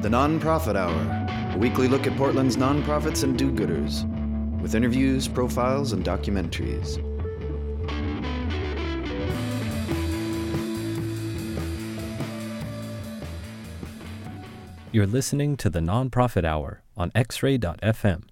[0.00, 4.04] The Nonprofit Hour, a weekly look at Portland's nonprofits and do gooders,
[4.62, 6.98] with interviews, profiles, and documentaries.
[14.92, 18.22] You're listening to the Nonprofit Hour on xray.fm,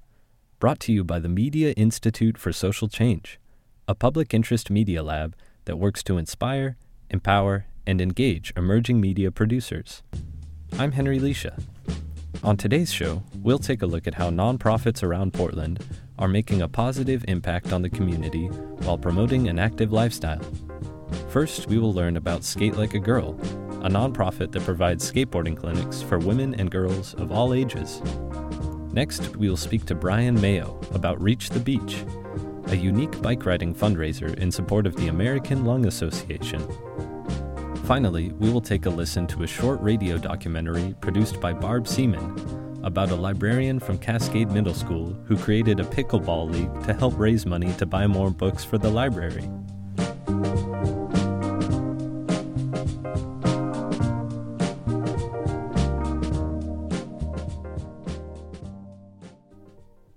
[0.61, 3.41] brought to you by the Media Institute for Social Change,
[3.89, 6.77] a public interest media lab that works to inspire,
[7.11, 10.05] empower, and engage emerging media producers.
[10.75, 11.59] I'm Henry Leisha.
[12.43, 15.83] On today's show, we'll take a look at how nonprofits around Portland
[16.19, 20.42] are making a positive impact on the community while promoting an active lifestyle.
[21.30, 23.30] First, we will learn about Skate Like a Girl,
[23.83, 28.03] a nonprofit that provides skateboarding clinics for women and girls of all ages.
[28.92, 32.05] Next, we will speak to Brian Mayo about Reach the Beach,
[32.67, 36.67] a unique bike riding fundraiser in support of the American Lung Association.
[37.87, 42.81] Finally, we will take a listen to a short radio documentary produced by Barb Seaman
[42.83, 47.47] about a librarian from Cascade Middle School who created a pickleball league to help raise
[47.47, 49.48] money to buy more books for the library.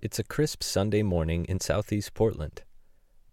[0.01, 2.63] It's a crisp Sunday morning in southeast Portland.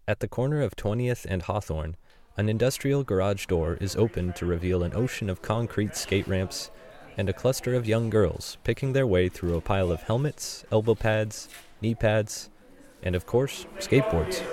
[0.07, 1.95] At the corner of 20th and Hawthorne,
[2.37, 6.69] an industrial garage door is opened to reveal an ocean of concrete skate ramps
[7.17, 10.93] and a cluster of young girls picking their way through a pile of helmets, elbow
[10.93, 11.49] pads,
[11.81, 12.51] knee pads,
[13.01, 14.43] and of course, skateboards.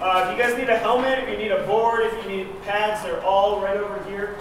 [0.00, 2.62] Uh, if you guys need a helmet, if you need a board, if you need
[2.62, 4.36] pads, they're all right over here.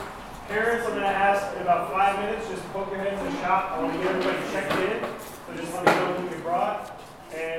[0.48, 3.42] Parents, I'm going to ask in about five minutes, just poke your heads in the
[3.42, 3.74] shop.
[3.74, 5.00] I want to get everybody checked in.
[5.46, 7.01] So just let me know who you brought.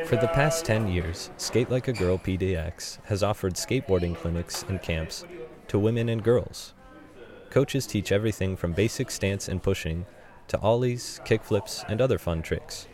[0.07, 4.83] For the past 10 years, Skate Like a Girl PDX has offered skateboarding clinics and
[4.83, 5.25] camps
[5.69, 6.75] to women and girls.
[7.51, 10.05] Coaches teach everything from basic stance and pushing
[10.49, 12.87] to ollies, kickflips, and other fun tricks.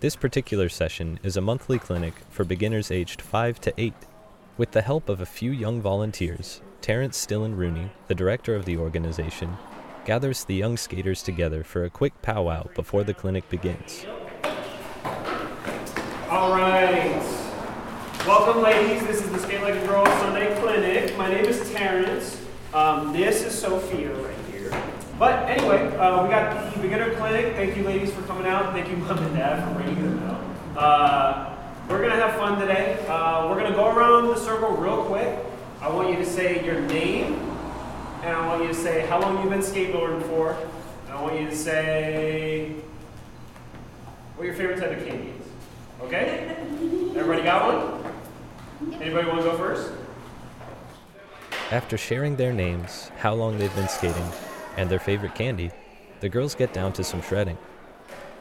[0.00, 3.92] This particular session is a monthly clinic for beginners aged 5 to 8.
[4.56, 8.78] With the help of a few young volunteers, Terrence Stillen Rooney, the director of the
[8.78, 9.58] organization,
[10.06, 14.06] gathers the young skaters together for a quick powwow before the clinic begins.
[16.30, 17.20] All right.
[18.24, 19.04] Welcome, ladies.
[19.04, 21.18] This is the Skate Like a Girl Sunday Clinic.
[21.18, 22.40] My name is Terrence.
[22.72, 24.70] Um, this is Sophia right here.
[25.18, 27.56] But anyway, uh, we got the beginner clinic.
[27.56, 28.72] Thank you, ladies, for coming out.
[28.72, 30.78] Thank you, mom and dad, for bringing them out.
[30.78, 31.56] Uh,
[31.88, 33.04] we're gonna have fun today.
[33.08, 35.36] Uh, we're gonna go around the circle real quick.
[35.80, 37.34] I want you to say your name,
[38.22, 40.56] and I want you to say how long you've been skateboarding for.
[41.06, 42.76] And I want you to say
[44.36, 45.39] what your favorite type of candy is.
[46.02, 46.56] Okay?
[47.14, 49.00] Everybody got one?
[49.00, 49.92] Anybody want to go first?
[51.70, 54.28] After sharing their names, how long they've been skating,
[54.76, 55.70] and their favorite candy,
[56.20, 57.58] the girls get down to some shredding.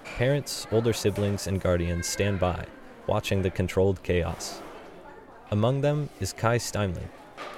[0.04, 2.66] Parents, older siblings, and guardians stand by,
[3.08, 4.62] watching the controlled chaos.
[5.52, 7.10] Among them is Kai Steinle,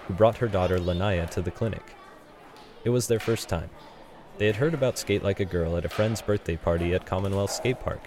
[0.07, 1.95] who brought her daughter Lanaya to the clinic.
[2.83, 3.69] It was their first time.
[4.37, 7.51] They had heard about Skate Like a Girl at a friend's birthday party at Commonwealth
[7.51, 8.01] Skate Park.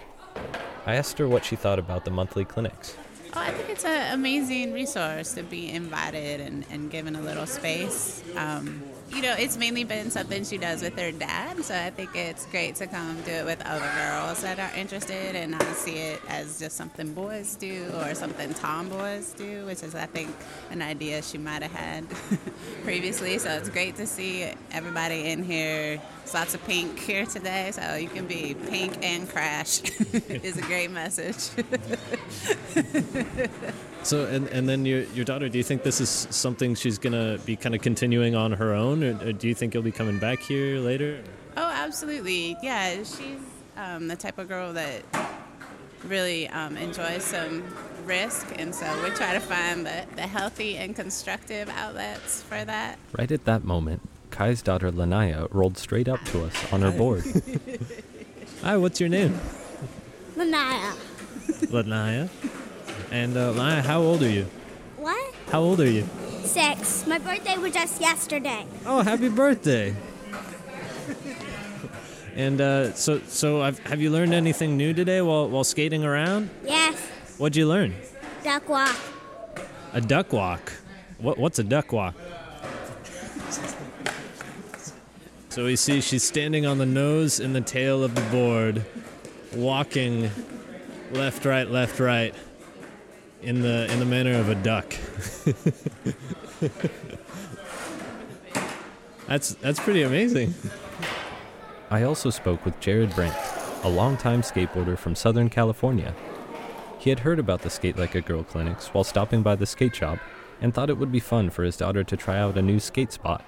[0.87, 2.95] I asked her what she thought about the monthly clinics.
[3.37, 7.45] Oh, I think it's an amazing resource to be invited and, and given a little
[7.45, 8.23] space.
[8.37, 8.81] Um,
[9.11, 12.45] you know, it's mainly been something she does with her dad, so I think it's
[12.47, 16.21] great to come do it with other girls that are interested and not see it
[16.27, 20.35] as just something boys do or something tomboys do, which is, I think,
[20.71, 22.05] an idea she might have had
[22.83, 23.37] previously.
[23.37, 26.01] So it's great to see everybody in here.
[26.19, 29.81] There's lots of pink here today, so you can be pink and crash.
[30.29, 31.49] is a great message.
[34.05, 37.13] So, and, and then your, your daughter, do you think this is something she's going
[37.13, 39.91] to be kind of continuing on her own, or, or do you think you'll be
[39.91, 41.23] coming back here later?
[41.57, 42.55] Oh, absolutely.
[42.61, 43.39] Yeah, she's
[43.75, 45.01] um, the type of girl that
[46.03, 47.63] really um, enjoys some
[48.05, 52.99] risk, and so we try to find the, the healthy and constructive outlets for that.
[53.17, 57.23] Right at that moment, Kai's daughter Lanaya rolled straight up to us on her board.
[58.61, 59.39] Hi, what's your name?
[60.35, 60.95] Lanaya.
[61.71, 62.29] Lanaya.
[63.11, 64.45] And uh, Lanaya, how old are you?
[64.97, 65.33] What?
[65.49, 66.07] How old are you?
[66.43, 67.05] Six.
[67.07, 68.65] My birthday was just yesterday.
[68.85, 69.95] Oh, happy birthday!
[72.35, 76.49] and uh, so, so have, have you learned anything new today while, while skating around?
[76.63, 76.99] Yes.
[77.37, 77.93] What'd you learn?
[78.43, 78.97] Duck walk.
[79.93, 80.73] A duck walk.
[81.17, 82.15] What, what's a duck walk?
[85.49, 88.85] So we see she's standing on the nose and the tail of the board,
[89.55, 90.29] walking
[91.11, 92.35] left, right, left, right,
[93.45, 94.87] in the in the manner of a duck.
[99.27, 100.53] that's that's pretty amazing.
[101.91, 103.37] I also spoke with Jared Brandt,
[103.83, 106.15] a longtime skateboarder from Southern California.
[106.97, 109.95] He had heard about the Skate Like a Girl clinics while stopping by the skate
[109.95, 110.17] shop
[110.59, 113.11] and thought it would be fun for his daughter to try out a new skate
[113.11, 113.45] spot.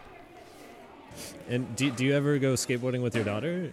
[1.50, 3.72] And do, do you ever go skateboarding with your daughter?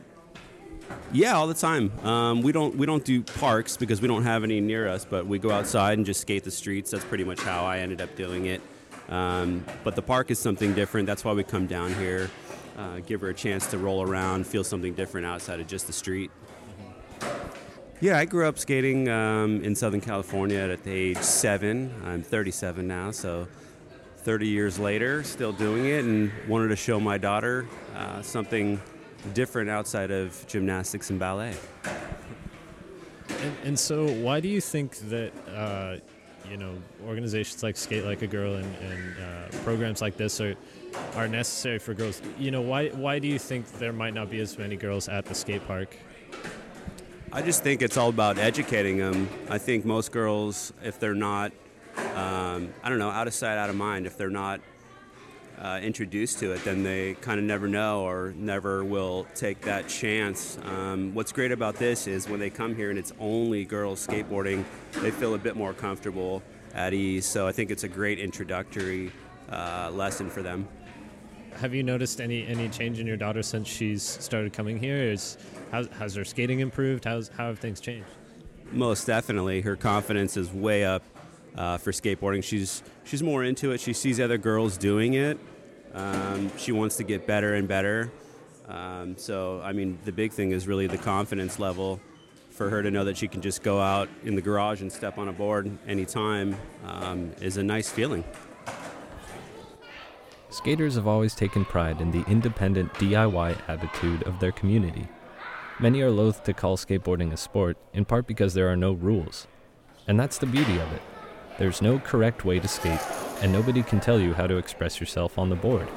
[1.12, 1.92] Yeah, all the time.
[2.04, 5.26] Um, we don't we don't do parks because we don't have any near us, but
[5.26, 6.90] we go outside and just skate the streets.
[6.90, 8.60] That's pretty much how I ended up doing it.
[9.08, 11.06] Um, but the park is something different.
[11.06, 12.30] That's why we come down here,
[12.76, 15.92] uh, give her a chance to roll around, feel something different outside of just the
[15.92, 16.30] street.
[18.00, 21.94] Yeah, I grew up skating um, in Southern California at the age seven.
[22.04, 23.46] I'm 37 now, so
[24.18, 28.80] 30 years later, still doing it, and wanted to show my daughter uh, something
[29.32, 31.54] different outside of gymnastics and ballet.
[33.28, 35.96] And, and so, why do you think that uh,
[36.50, 36.74] you know
[37.06, 40.54] organizations like Skate Like a Girl and, and uh, programs like this are
[41.14, 42.20] are necessary for girls?
[42.38, 45.24] You know, why why do you think there might not be as many girls at
[45.24, 45.96] the skate park?
[47.32, 49.28] I just think it's all about educating them.
[49.50, 51.50] I think most girls, if they're not,
[52.14, 54.60] um, I don't know, out of sight, out of mind, if they're not
[55.60, 59.88] uh, introduced to it, then they kind of never know or never will take that
[59.88, 60.58] chance.
[60.64, 64.64] Um, what's great about this is when they come here and it's only girls skateboarding,
[65.00, 66.42] they feel a bit more comfortable
[66.74, 67.26] at ease.
[67.26, 69.12] So I think it's a great introductory
[69.50, 70.66] uh, lesson for them.
[71.56, 74.96] Have you noticed any any change in your daughter since she's started coming here?
[74.96, 75.38] Is
[75.70, 77.04] has, has her skating improved?
[77.04, 78.08] How's how have things changed?
[78.72, 81.04] Most definitely, her confidence is way up
[81.56, 82.42] uh, for skateboarding.
[82.42, 83.80] She's she's more into it.
[83.80, 85.38] She sees other girls doing it.
[85.94, 88.10] Um, she wants to get better and better.
[88.66, 92.00] Um, so, I mean, the big thing is really the confidence level
[92.50, 95.18] for her to know that she can just go out in the garage and step
[95.18, 96.56] on a board anytime
[96.86, 98.24] um, is a nice feeling.
[100.50, 105.08] Skaters have always taken pride in the independent DIY attitude of their community.
[105.80, 109.48] Many are loath to call skateboarding a sport, in part because there are no rules.
[110.06, 111.02] And that's the beauty of it.
[111.56, 113.00] There's no correct way to skate,
[113.40, 115.88] and nobody can tell you how to express yourself on the board.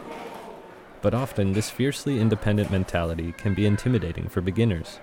[1.02, 5.00] But often, this fiercely independent mentality can be intimidating for beginners.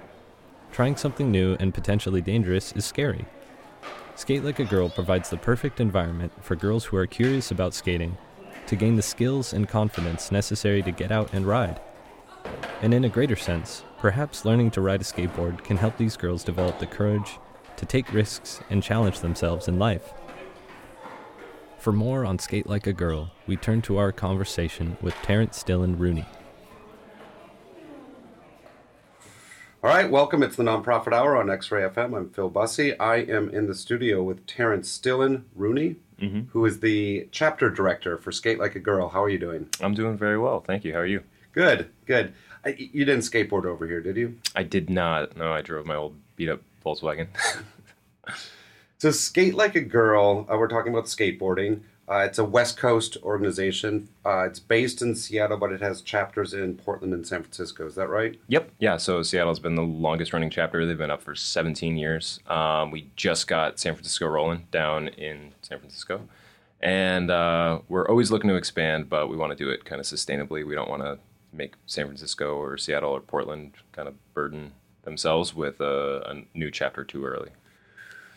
[0.70, 3.26] Trying something new and potentially dangerous is scary.
[4.14, 8.16] Skate Like a Girl provides the perfect environment for girls who are curious about skating
[8.66, 11.80] to gain the skills and confidence necessary to get out and ride.
[12.80, 16.44] And in a greater sense, perhaps learning to ride a skateboard can help these girls
[16.44, 17.38] develop the courage
[17.76, 20.14] to take risks and challenge themselves in life.
[21.84, 25.98] For more on Skate Like a Girl, we turn to our conversation with Terrence Stillen
[25.98, 26.24] Rooney.
[29.82, 30.42] All right, welcome.
[30.42, 32.16] It's the Nonprofit Hour on X Ray FM.
[32.16, 32.98] I'm Phil Bussey.
[32.98, 36.48] I am in the studio with Terrence Stillen Rooney, mm-hmm.
[36.52, 39.10] who is the chapter director for Skate Like a Girl.
[39.10, 39.68] How are you doing?
[39.82, 40.94] I'm doing very well, thank you.
[40.94, 41.22] How are you?
[41.52, 42.32] Good, good.
[42.64, 44.38] I, you didn't skateboard over here, did you?
[44.56, 45.36] I did not.
[45.36, 47.28] No, I drove my old beat up Volkswagen.
[49.04, 51.82] So, Skate Like a Girl, uh, we're talking about skateboarding.
[52.08, 54.08] Uh, it's a West Coast organization.
[54.24, 57.86] Uh, it's based in Seattle, but it has chapters in Portland and San Francisco.
[57.86, 58.40] Is that right?
[58.48, 58.70] yep.
[58.78, 58.96] Yeah.
[58.96, 60.86] So Seattle's been the longest running chapter.
[60.86, 62.40] They've been up for 17 years.
[62.46, 66.26] Um, we just got San Francisco rolling down in San Francisco,
[66.80, 70.06] and uh, we're always looking to expand, but we want to do it kind of
[70.06, 70.66] sustainably.
[70.66, 71.18] We don't want to
[71.52, 76.70] make San Francisco or Seattle or Portland kind of burden themselves with a, a new
[76.70, 77.50] chapter too early.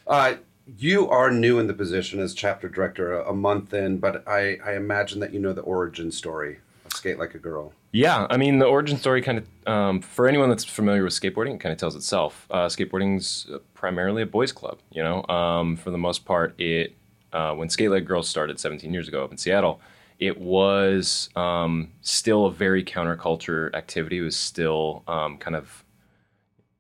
[0.06, 0.36] Uh,
[0.76, 4.76] you are new in the position as chapter director, a, month in, but I, I
[4.76, 7.74] imagine that you know the origin story of Skate Like a Girl.
[7.92, 11.56] Yeah, I mean the origin story kind of um, for anyone that's familiar with skateboarding,
[11.56, 12.48] it kind of tells itself.
[12.52, 14.80] Uh, skateboarding's primarily a boys' club.
[14.92, 16.94] You know, um, for the most part, it
[17.32, 19.80] uh, when Skate Like Girls started 17 years ago up in Seattle,
[20.20, 24.18] it was um, still a very counterculture activity.
[24.18, 25.84] It was still um, kind of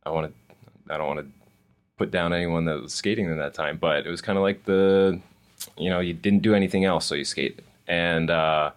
[0.05, 1.36] I want to I don't want to
[1.97, 4.63] put down anyone that was skating in that time, but it was kind of like
[4.65, 5.19] the
[5.77, 8.29] you know you didn't do anything else, so you skated and.
[8.29, 8.71] Uh,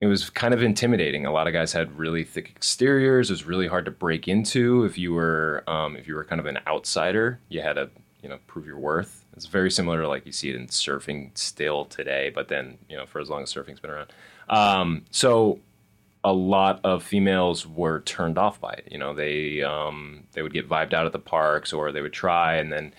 [0.00, 1.26] it was kind of intimidating.
[1.26, 3.28] A lot of guys had really thick exteriors.
[3.28, 6.40] It was really hard to break into if you were um, if you were kind
[6.40, 7.38] of an outsider.
[7.50, 7.90] You had to
[8.22, 9.24] you know prove your worth.
[9.36, 12.96] It's very similar to like you see it in surfing still today, but then you
[12.96, 14.10] know for as long as surfing's been around.
[14.48, 15.60] Um, so
[16.22, 18.88] a lot of females were turned off by it.
[18.90, 22.12] You know they um, they would get vibed out at the parks or they would
[22.12, 22.92] try and then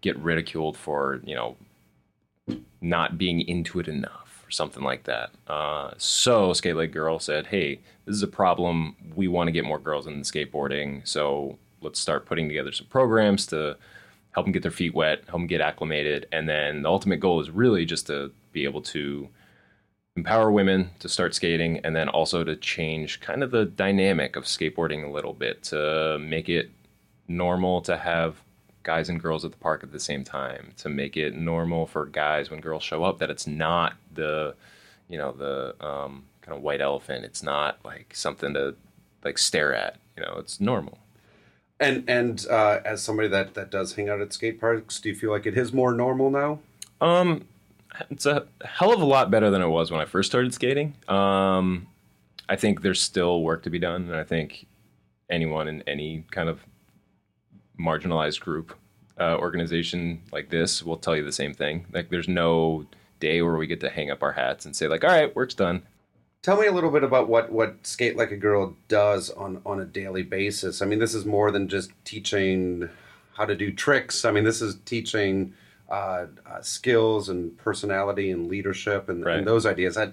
[0.00, 1.56] get ridiculed for you know
[2.80, 5.30] not being into it enough or something like that.
[5.46, 8.96] Uh, so Skate Like Girl said, "Hey, this is a problem.
[9.14, 11.06] We want to get more girls into skateboarding.
[11.06, 13.76] So let's start putting together some programs to
[14.32, 17.40] help them get their feet wet, help them get acclimated, and then the ultimate goal
[17.40, 19.28] is really just to be able to
[20.18, 24.44] empower women to start skating, and then also to change kind of the dynamic of
[24.44, 26.66] skateboarding a little bit to make it
[27.28, 28.30] normal to have
[28.82, 32.06] guys and girls at the park at the same time to make it normal for
[32.06, 34.54] guys when girls show up that it's not the
[35.08, 38.74] you know the um, kind of white elephant it's not like something to
[39.24, 40.96] like stare at you know it's normal
[41.80, 45.14] And and uh, as somebody that that does hang out at skate parks, do you
[45.14, 46.58] feel like it is more normal now?
[47.00, 47.44] um
[48.10, 50.94] it's a hell of a lot better than it was when i first started skating
[51.08, 51.86] um
[52.48, 54.66] i think there's still work to be done and i think
[55.30, 56.60] anyone in any kind of
[57.78, 58.74] marginalized group
[59.20, 61.86] uh, organization like this will tell you the same thing.
[61.92, 62.86] Like, there's no
[63.20, 65.54] day where we get to hang up our hats and say like, "All right, work's
[65.54, 65.82] done."
[66.42, 69.80] Tell me a little bit about what what Skate Like a Girl does on on
[69.80, 70.80] a daily basis.
[70.80, 72.88] I mean, this is more than just teaching
[73.34, 74.24] how to do tricks.
[74.24, 75.54] I mean, this is teaching
[75.88, 79.38] uh, uh, skills and personality and leadership and, Right.
[79.38, 79.96] and those ideas.
[79.96, 80.12] I,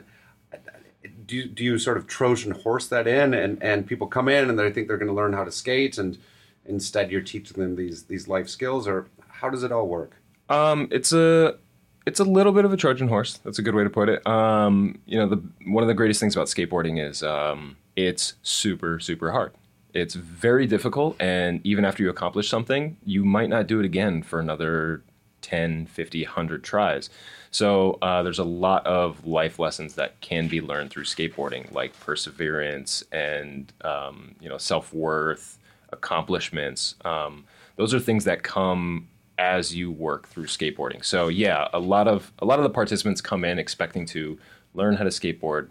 [1.28, 4.58] do do you sort of Trojan horse that in, and and people come in and
[4.58, 6.18] they think they're going to learn how to skate, and
[6.66, 10.14] instead you're teaching them these these life skills, or how does it all work?
[10.50, 11.58] Um, it's a
[12.06, 13.38] it's a little bit of a Trojan horse.
[13.44, 14.26] That's a good way to put it.
[14.28, 19.00] Um, you know, the one of the greatest things about skateboarding is um, it's super
[19.00, 19.52] super hard.
[19.94, 24.24] It's very difficult, and even after you accomplish something, you might not do it again
[24.24, 25.04] for another
[25.46, 27.12] 10, 50, 100 tries.
[27.52, 31.98] So uh, there's a lot of life lessons that can be learned through skateboarding, like
[32.00, 35.60] perseverance and um, you know self worth,
[35.94, 36.96] accomplishments.
[37.06, 41.06] Um, those are things that come as you work through skateboarding.
[41.06, 44.40] So yeah, a lot of a lot of the participants come in expecting to
[44.74, 45.70] learn how to skateboard,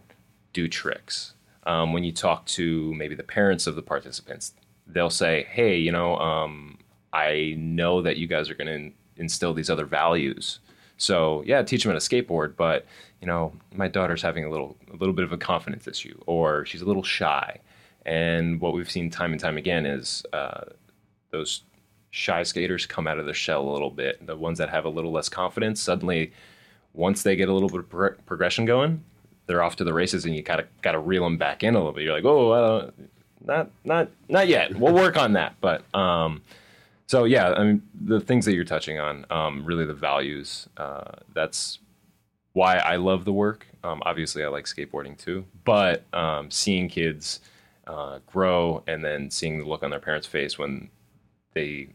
[0.52, 1.34] do tricks.
[1.66, 4.52] Um, when you talk to maybe the parents of the participants,
[4.86, 6.78] they'll say, "Hey, you know, um,
[7.12, 10.60] I know that you guys are going to instill these other values.
[10.96, 12.86] So yeah, teach them how to skateboard, but
[13.20, 16.64] you know, my daughter's having a little a little bit of a confidence issue, or
[16.66, 17.58] she's a little shy.
[18.06, 20.64] And what we've seen time and time again is uh,
[21.30, 21.62] those
[22.10, 24.24] shy skaters come out of their shell a little bit.
[24.26, 26.32] The ones that have a little less confidence, suddenly,
[26.92, 29.02] once they get a little bit of pro- progression going,
[29.46, 31.92] they're off to the races, and you gotta gotta reel them back in a little
[31.92, 32.04] bit.
[32.04, 32.90] You're like, oh, uh,
[33.44, 34.76] not not not yet.
[34.76, 35.82] We'll work on that, but.
[35.94, 36.42] Um,
[37.06, 40.68] so yeah, I mean the things that you're touching on, um, really the values.
[40.76, 41.78] Uh, that's
[42.52, 43.66] why I love the work.
[43.82, 47.40] Um, obviously, I like skateboarding too, but um, seeing kids
[47.86, 50.88] uh, grow and then seeing the look on their parents' face when
[51.52, 51.88] they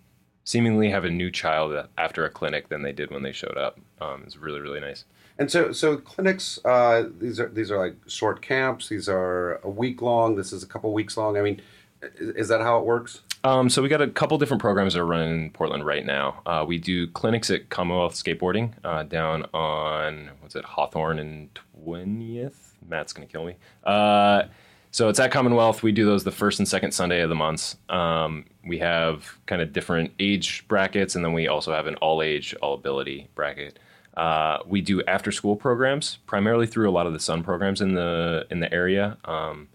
[0.43, 3.79] seemingly have a new child after a clinic than they did when they showed up
[4.01, 5.05] um, is really really nice.
[5.39, 6.59] And so, so clinics.
[6.65, 8.89] Uh, these are these are like short camps.
[8.89, 10.35] These are a week long.
[10.35, 11.37] This is a couple weeks long.
[11.37, 11.61] I mean,
[12.01, 13.21] is, is that how it works?
[13.43, 16.41] Um, so we got a couple different programs that are running in Portland right now.
[16.45, 21.49] Uh, we do clinics at Commonwealth Skateboarding uh, down on what's it Hawthorne and
[21.83, 22.75] Twentieth.
[22.87, 23.55] Matt's gonna kill me.
[23.83, 24.43] Uh,
[24.91, 25.83] so it's at Commonwealth.
[25.83, 27.77] We do those the first and second Sunday of the months.
[27.89, 32.21] Um, we have kind of different age brackets, and then we also have an all
[32.21, 33.79] age, all ability bracket.
[34.17, 37.93] Uh, we do after school programs primarily through a lot of the Sun programs in
[37.93, 39.17] the in the area.
[39.23, 39.69] Um,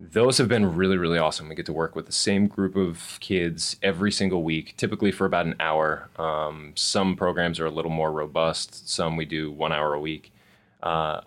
[0.00, 1.48] those have been really really awesome.
[1.48, 5.26] We get to work with the same group of kids every single week typically for
[5.26, 6.08] about an hour.
[6.16, 8.88] Um, some programs are a little more robust.
[8.88, 10.32] Some we do one hour a week.
[10.82, 11.20] Uh,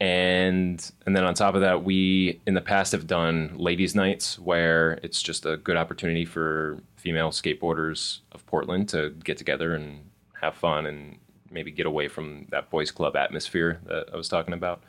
[0.00, 4.38] and and then on top of that we in the past have done ladies nights
[4.38, 9.98] where it's just a good opportunity for female skateboarders of portland to get together and
[10.40, 11.18] have fun and
[11.50, 14.82] maybe get away from that boys club atmosphere that i was talking about.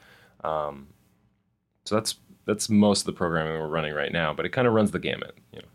[0.44, 0.88] Um,
[1.86, 2.16] so that's
[2.50, 5.00] that's most of the programming we're running right now, but it kind of runs the
[5.00, 5.36] gamut.
[5.54, 5.68] You know.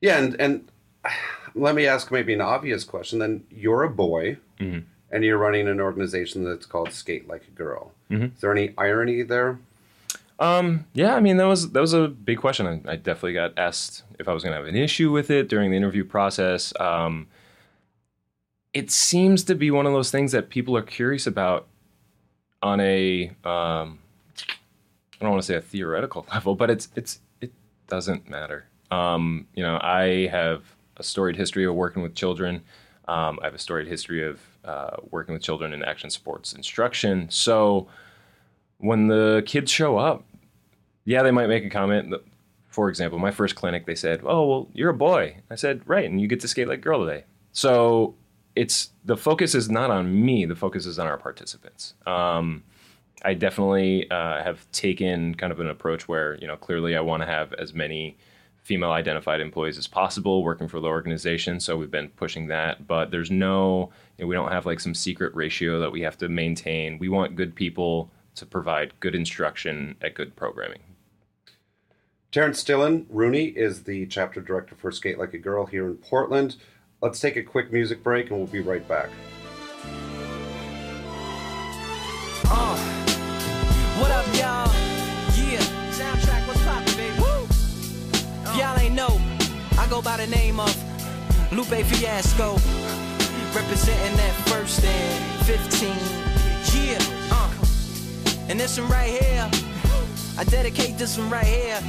[0.00, 0.70] Yeah, and and
[1.54, 3.18] let me ask maybe an obvious question.
[3.18, 4.84] Then you're a boy, Mhm.
[5.10, 7.92] and you're running an organization that's called Skate Like a Girl.
[8.10, 8.34] Mhm.
[8.34, 9.58] Is there any irony there?
[10.38, 12.66] Um, yeah, I mean that was that was a big question.
[12.66, 15.48] I, I definitely got asked if I was going to have an issue with it
[15.48, 16.72] during the interview process.
[16.80, 17.26] Um,
[18.72, 21.66] it seems to be one of those things that people are curious about
[22.62, 23.98] on a um,
[25.20, 27.52] I don't want to say a theoretical level, but it's it's it
[27.88, 28.66] doesn't matter.
[28.90, 30.64] Um, you know, I have
[30.96, 32.62] a storied history of working with children.
[33.06, 37.28] Um, I have a storied history of uh, working with children in action sports instruction.
[37.30, 37.88] So
[38.78, 40.24] when the kids show up,
[41.04, 42.14] yeah, they might make a comment.
[42.68, 46.08] For example, my first clinic, they said, "Oh, well, you're a boy." I said, "Right,
[46.08, 48.14] and you get to skate like a girl today." So
[48.54, 50.44] it's the focus is not on me.
[50.44, 51.94] The focus is on our participants.
[52.06, 52.62] Um,
[53.22, 57.22] I definitely uh, have taken kind of an approach where you know clearly I want
[57.22, 58.16] to have as many
[58.62, 61.60] female identified employees as possible working for the organization.
[61.60, 64.94] So we've been pushing that, but there's no, you know, we don't have like some
[64.94, 66.98] secret ratio that we have to maintain.
[66.98, 70.80] We want good people to provide good instruction at good programming.
[72.32, 76.56] Terrence Stillen, Rooney, is the chapter director for Skate Like a Girl here in Portland.
[77.02, 79.10] Let's take a quick music break and we'll be right back.
[82.44, 82.99] Uh,
[84.00, 84.66] what up, y'all?
[85.36, 85.60] Yeah,
[85.92, 87.20] soundtrack, what's poppin', baby?
[87.20, 87.46] Woo!
[88.56, 89.20] Y'all ain't know,
[89.78, 90.74] I go by the name of
[91.52, 92.54] Lupe Fiasco,
[93.54, 95.90] representing that first and 15.
[96.72, 96.98] Yeah,
[97.30, 97.50] uh,
[98.48, 99.50] and this one right here,
[100.38, 101.80] I dedicate this one right here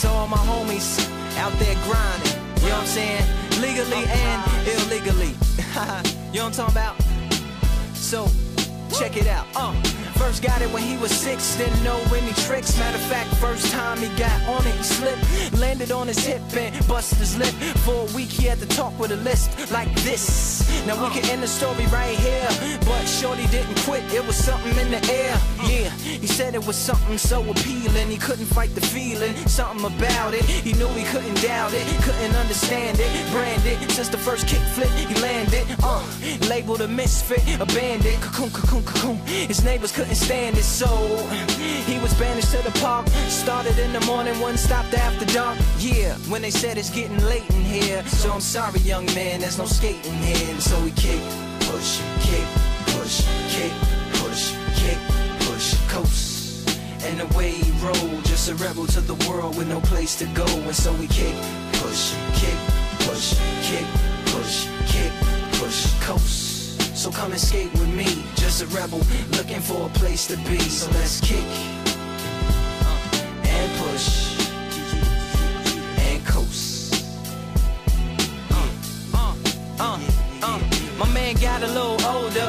[0.00, 2.32] to all my homies out there grinding.
[2.62, 3.24] You know what I'm saying?
[3.60, 5.34] Legally and illegally.
[6.32, 6.96] you know what I'm talking about?
[7.94, 8.28] So,
[8.96, 9.46] check it out.
[9.56, 9.74] Uh,
[10.18, 12.78] first got it when he was six, didn't know any tricks.
[12.78, 15.22] Matter of fact, first time he got on it, he slipped,
[15.66, 17.54] landed on his hip and busted his lip.
[17.84, 20.62] For a week, he had to talk with a list like this.
[20.86, 22.48] Now we can end the story right here,
[22.88, 24.04] but Shorty didn't quit.
[24.14, 25.34] It was something in the air.
[25.72, 25.90] Yeah,
[26.22, 28.08] he said it was something so appealing.
[28.08, 30.44] He couldn't fight the feeling, something about it.
[30.44, 33.10] He knew he couldn't doubt it, couldn't understand it.
[33.32, 35.64] Branded since the first kickflip he landed.
[35.82, 36.04] Uh,
[36.48, 38.20] labeled a misfit, a bandit.
[38.20, 39.16] Cocoon, cocoon, cocoon.
[39.52, 40.90] His neighbors couldn't stand it, so
[41.90, 43.08] he was banished to the park.
[43.28, 45.55] Started in the morning, one stopped after dark.
[45.78, 48.02] Yeah, when they said it's getting late in here.
[48.06, 50.50] So I'm sorry, young man, there's no skating here.
[50.50, 51.20] And so we kick,
[51.60, 52.46] push, kick,
[52.86, 53.72] push, kick,
[54.14, 54.98] push, kick,
[55.40, 56.68] push, coast.
[57.04, 60.26] And the way he rolled, just a rebel to the world with no place to
[60.34, 60.46] go.
[60.46, 61.34] And so we kick,
[61.74, 62.58] push, kick,
[63.06, 63.86] push, kick,
[64.26, 65.12] push, kick,
[65.60, 66.96] push, coast.
[66.96, 69.00] So come and skate with me, just a rebel
[69.32, 70.58] looking for a place to be.
[70.58, 71.44] So let's kick
[72.80, 74.35] uh, and push
[81.34, 82.48] got a little older,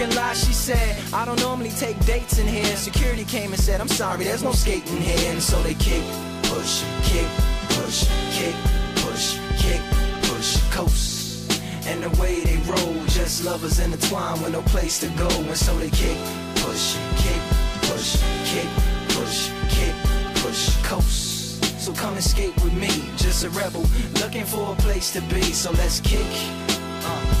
[0.01, 0.35] parking lot.
[0.35, 2.75] She said, I don't normally take dates in here.
[2.75, 5.31] Security came and said, I'm sorry, there's no skating here.
[5.31, 6.03] And so they kick,
[6.43, 7.27] push, kick,
[7.69, 8.55] push, kick,
[8.97, 9.81] push, kick,
[10.23, 11.51] push, coast.
[11.87, 15.29] And the way they roll, just lovers intertwined with no place to go.
[15.29, 16.17] And so they kick,
[16.57, 17.41] push, kick,
[17.83, 18.67] push, kick,
[19.09, 19.95] push, kick,
[20.41, 21.63] push, coast.
[21.79, 23.85] So come and skate with me, just a rebel
[24.21, 25.41] looking for a place to be.
[25.41, 26.27] So let's kick,
[27.03, 27.40] uh,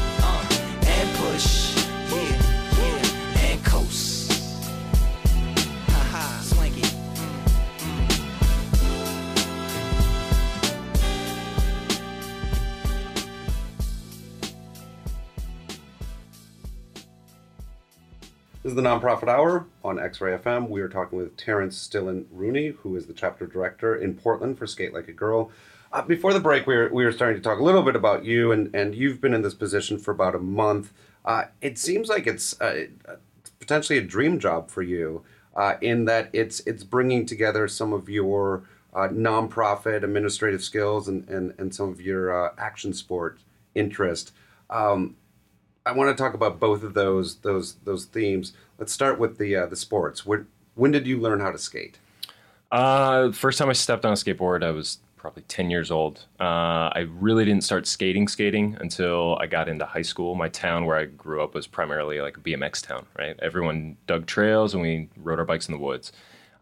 [18.63, 20.69] This is the Nonprofit Hour on X Ray FM.
[20.69, 24.67] We are talking with Terrence Stillen Rooney, who is the chapter director in Portland for
[24.67, 25.49] Skate Like a Girl.
[25.91, 28.23] Uh, before the break, we were, we were starting to talk a little bit about
[28.23, 30.93] you, and, and you've been in this position for about a month.
[31.25, 32.85] Uh, it seems like it's uh,
[33.59, 35.23] potentially a dream job for you
[35.55, 41.27] uh, in that it's it's bringing together some of your uh, nonprofit administrative skills and,
[41.27, 43.39] and, and some of your action sport
[43.73, 44.33] interest.
[44.69, 45.15] Um,
[45.85, 48.53] I want to talk about both of those those those themes.
[48.77, 50.25] Let's start with the uh, the sports.
[50.25, 51.99] We're, when did you learn how to skate?
[52.71, 56.25] Uh, first time I stepped on a skateboard, I was probably 10 years old.
[56.39, 60.33] Uh, I really didn't start skating skating until I got into high school.
[60.33, 63.37] My town where I grew up was primarily like a BMX town, right?
[63.39, 66.11] Everyone dug trails and we rode our bikes in the woods.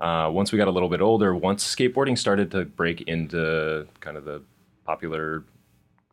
[0.01, 4.17] Uh, once we got a little bit older, once skateboarding started to break into kind
[4.17, 4.41] of the
[4.83, 5.45] popular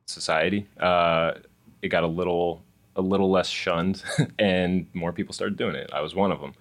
[0.07, 1.33] society, uh,
[1.83, 2.63] it got a little
[2.97, 4.03] a little less shunned,
[4.39, 5.91] and more people started doing it.
[5.93, 6.55] I was one of them.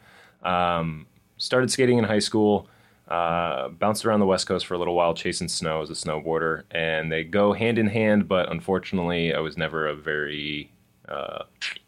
[0.43, 2.69] Um, started skating in high school.
[3.07, 6.63] Uh, bounced around the West Coast for a little while, chasing snow as a snowboarder,
[6.71, 8.27] and they go hand in hand.
[8.27, 10.71] But unfortunately, I was never a very
[11.07, 11.43] uh,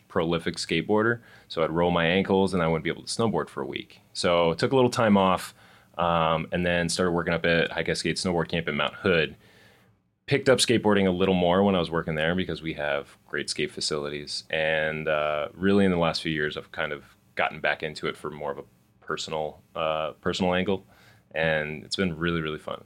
[0.08, 3.62] prolific skateboarder, so I'd roll my ankles and I wouldn't be able to snowboard for
[3.62, 4.00] a week.
[4.14, 5.56] So took a little time off,
[5.98, 9.36] um, and then started working up at High Cascade Snowboard Camp in Mount Hood.
[10.28, 13.50] Picked up skateboarding a little more when I was working there because we have great
[13.50, 17.04] skate facilities, and uh, really in the last few years, I've kind of
[17.36, 18.64] gotten back into it for more of a
[19.02, 20.86] personal uh, personal angle
[21.38, 22.84] and it's been really really fun.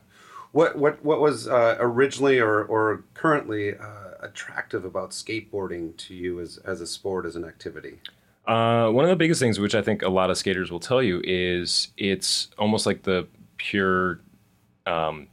[0.51, 6.39] What what what was uh, originally or or currently uh, attractive about skateboarding to you
[6.39, 7.99] as as a sport as an activity?
[8.45, 11.01] Uh, one of the biggest things, which I think a lot of skaters will tell
[11.01, 13.27] you, is it's almost like the
[13.57, 14.19] pure
[14.85, 15.27] um,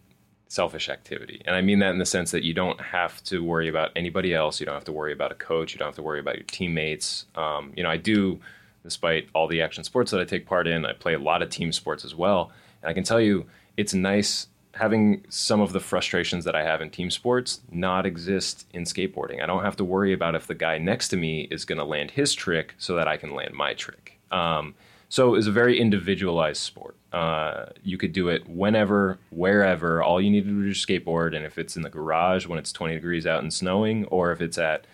[0.48, 1.42] selfish activity.
[1.44, 4.34] And I mean that in the sense that you don't have to worry about anybody
[4.34, 4.58] else.
[4.58, 5.72] You don't have to worry about a coach.
[5.72, 7.26] You don't have to worry about your teammates.
[7.34, 8.40] Um, you know, I do,
[8.82, 11.50] despite all the action sports that I take part in, I play a lot of
[11.50, 12.50] team sports as well.
[12.82, 16.80] And I can tell you, it's nice having some of the frustrations that I have
[16.80, 19.42] in team sports not exist in skateboarding.
[19.42, 21.84] I don't have to worry about if the guy next to me is going to
[21.84, 24.18] land his trick so that I can land my trick.
[24.30, 24.74] Um,
[25.08, 26.94] so it's a very individualized sport.
[27.12, 30.02] Uh, you could do it whenever, wherever.
[30.02, 32.72] All you need to do is skateboard, and if it's in the garage when it's
[32.72, 34.86] 20 degrees out and snowing, or if it's at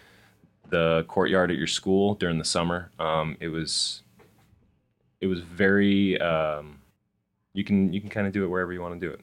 [0.69, 4.03] the courtyard at your school during the summer, um, it was
[5.21, 6.81] it was very um,
[7.53, 9.21] you can you can kind of do it wherever you want to do it.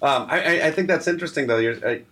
[0.00, 1.58] Um, I, I think that's interesting though.
[1.58, 2.02] You're, I,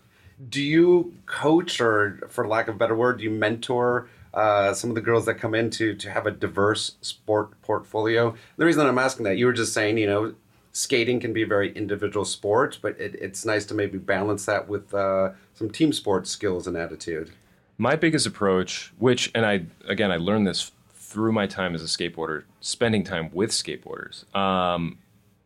[0.48, 4.90] do you coach, or for lack of a better word, do you mentor uh, some
[4.90, 8.34] of the girls that come in to to have a diverse sport portfolio?
[8.56, 10.34] The reason I'm asking that, you were just saying, you know,
[10.72, 14.68] skating can be a very individual sport, but it, it's nice to maybe balance that
[14.68, 17.32] with uh, some team sports skills and attitude.
[17.78, 21.86] My biggest approach, which and I again I learned this through my time as a
[21.86, 24.32] skateboarder, spending time with skateboarders.
[24.36, 24.98] Um,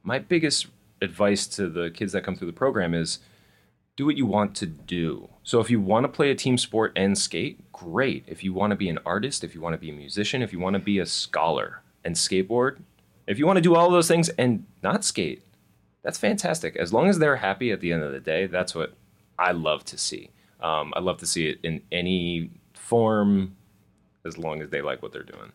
[0.02, 0.66] my biggest
[1.00, 3.20] advice to the kids that come through the program is
[4.00, 5.28] do what you want to do.
[5.42, 8.24] So if you want to play a team sport and skate, great.
[8.26, 10.54] If you want to be an artist, if you want to be a musician, if
[10.54, 12.78] you want to be a scholar and skateboard,
[13.26, 15.42] if you want to do all those things and not skate,
[16.02, 16.76] that's fantastic.
[16.76, 18.94] As long as they're happy at the end of the day, that's what
[19.38, 20.30] I love to see.
[20.60, 23.54] Um, I love to see it in any form,
[24.24, 25.52] as long as they like what they're doing.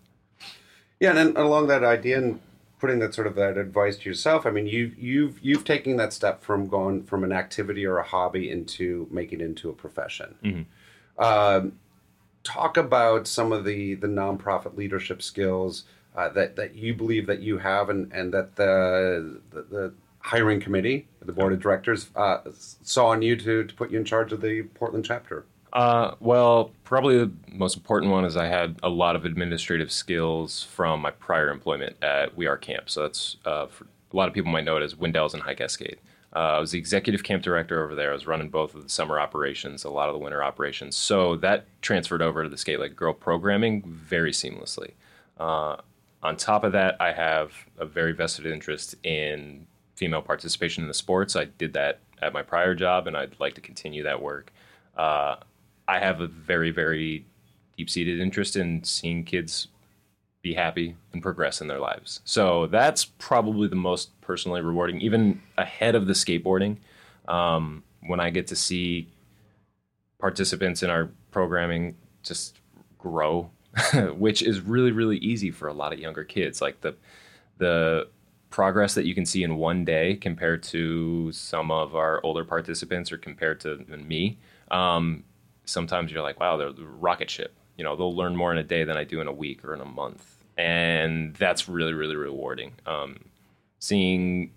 [1.00, 2.40] Yeah, and along that idea, and
[2.86, 6.14] putting that sort of that advice to yourself, I mean, you've you've you've taken that
[6.14, 10.36] step from going from an activity or a hobby into making it into a profession.
[10.44, 11.24] Mm-hmm.
[11.24, 11.80] Um,
[12.44, 17.40] talk about some of the the nonprofit leadership skills uh, that that you believe that
[17.40, 22.42] you have, and and that the the, the hiring committee, the board of directors, uh,
[22.84, 25.44] saw in you to to put you in charge of the Portland chapter.
[25.76, 30.64] Uh, well, probably the most important one is I had a lot of administrative skills
[30.64, 32.90] from my prior employment at We Are Camp.
[32.90, 35.98] So that's uh, a lot of people might know it as Windells and High Cascade.
[36.34, 38.12] Uh, I was the executive camp director over there.
[38.12, 40.96] I was running both of the summer operations, a lot of the winter operations.
[40.96, 44.92] So that transferred over to the Skate Like Girl programming very seamlessly.
[45.38, 45.76] Uh,
[46.24, 50.94] on top of that, I have a very vested interest in female participation in the
[50.94, 51.36] sports.
[51.36, 54.54] I did that at my prior job, and I'd like to continue that work.
[54.98, 55.36] Uh,
[55.88, 57.26] I have a very, very
[57.78, 59.68] deep seated interest in seeing kids
[60.42, 62.22] be happy and progress in their lives.
[62.24, 66.78] So that's probably the most personally rewarding, even ahead of the skateboarding.
[67.28, 69.08] Um, when I get to see
[70.20, 72.60] participants in our programming just
[73.00, 73.50] grow,
[74.18, 76.62] which is really, really easy for a lot of younger kids.
[76.62, 76.96] Like the
[77.58, 78.08] the
[78.50, 83.12] progress that you can see in one day compared to some of our older participants
[83.12, 84.38] or compared to me.
[84.72, 85.24] Um,
[85.66, 87.56] sometimes you're like, wow, they're the rocket ship.
[87.78, 89.74] You know, they'll learn more in a day than I do in a week or
[89.74, 92.74] in a month, and that's really really rewarding.
[92.86, 93.18] Um,
[93.80, 94.52] seeing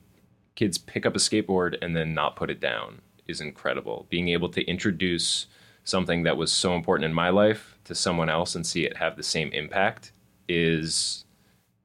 [0.55, 4.07] kids pick up a skateboard and then not put it down is incredible.
[4.09, 5.47] Being able to introduce
[5.85, 9.17] something that was so important in my life to someone else and see it have
[9.17, 10.13] the same impact
[10.49, 11.25] is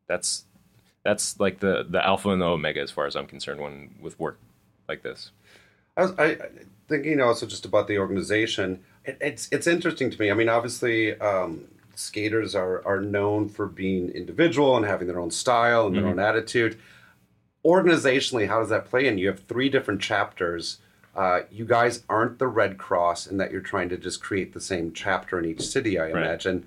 [0.08, 0.46] that's
[1.04, 4.20] that's like the the alpha and the omega as far as I'm concerned when with
[4.20, 4.40] work
[4.88, 5.32] like this.
[5.98, 6.38] I was I,
[6.88, 10.32] thinking also just about the organization it, it's it's interesting to me.
[10.32, 15.32] I mean, obviously, um, skaters are are known for being individual and having their own
[15.32, 16.12] style and their Mhm.
[16.12, 16.78] own attitude.
[17.66, 19.18] Organizationally, how does that play in?
[19.18, 20.80] You have three different chapters.
[21.16, 24.60] Uh, you guys aren't the Red Cross in that you're trying to just create the
[24.62, 26.00] same chapter in each city.
[26.00, 26.12] I Right.
[26.12, 26.66] imagine.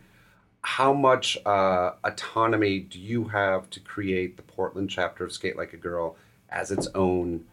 [0.62, 5.72] How much uh, autonomy do you have to create the Portland chapter of Skate Like
[5.72, 6.16] a Girl
[6.50, 7.44] as its own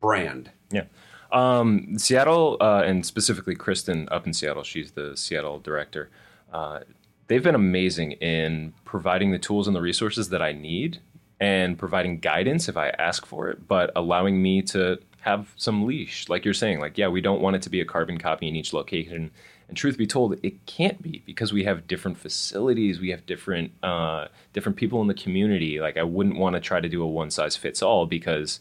[0.00, 0.50] brand?
[0.70, 0.84] Yeah.
[1.32, 6.10] Um, Seattle, uh, and specifically Kristen up in Seattle, she's the Seattle director.
[6.52, 6.80] Uh,
[7.28, 11.00] they've been amazing in providing the tools and the resources that I need
[11.38, 16.28] and providing guidance if I ask for it, but allowing me to have some leash.
[16.28, 18.56] Like you're saying, like, yeah, we don't want it to be a carbon copy in
[18.56, 19.30] each location.
[19.68, 23.72] And truth be told, it can't be because we have different facilities, we have different
[23.84, 25.78] uh, different people in the community.
[25.78, 28.60] Like I wouldn't want to try to do a one size fits all because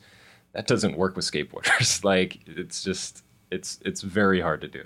[0.54, 2.04] that doesn't work with skateboarders.
[2.04, 4.84] like it's just it's it's very hard to do.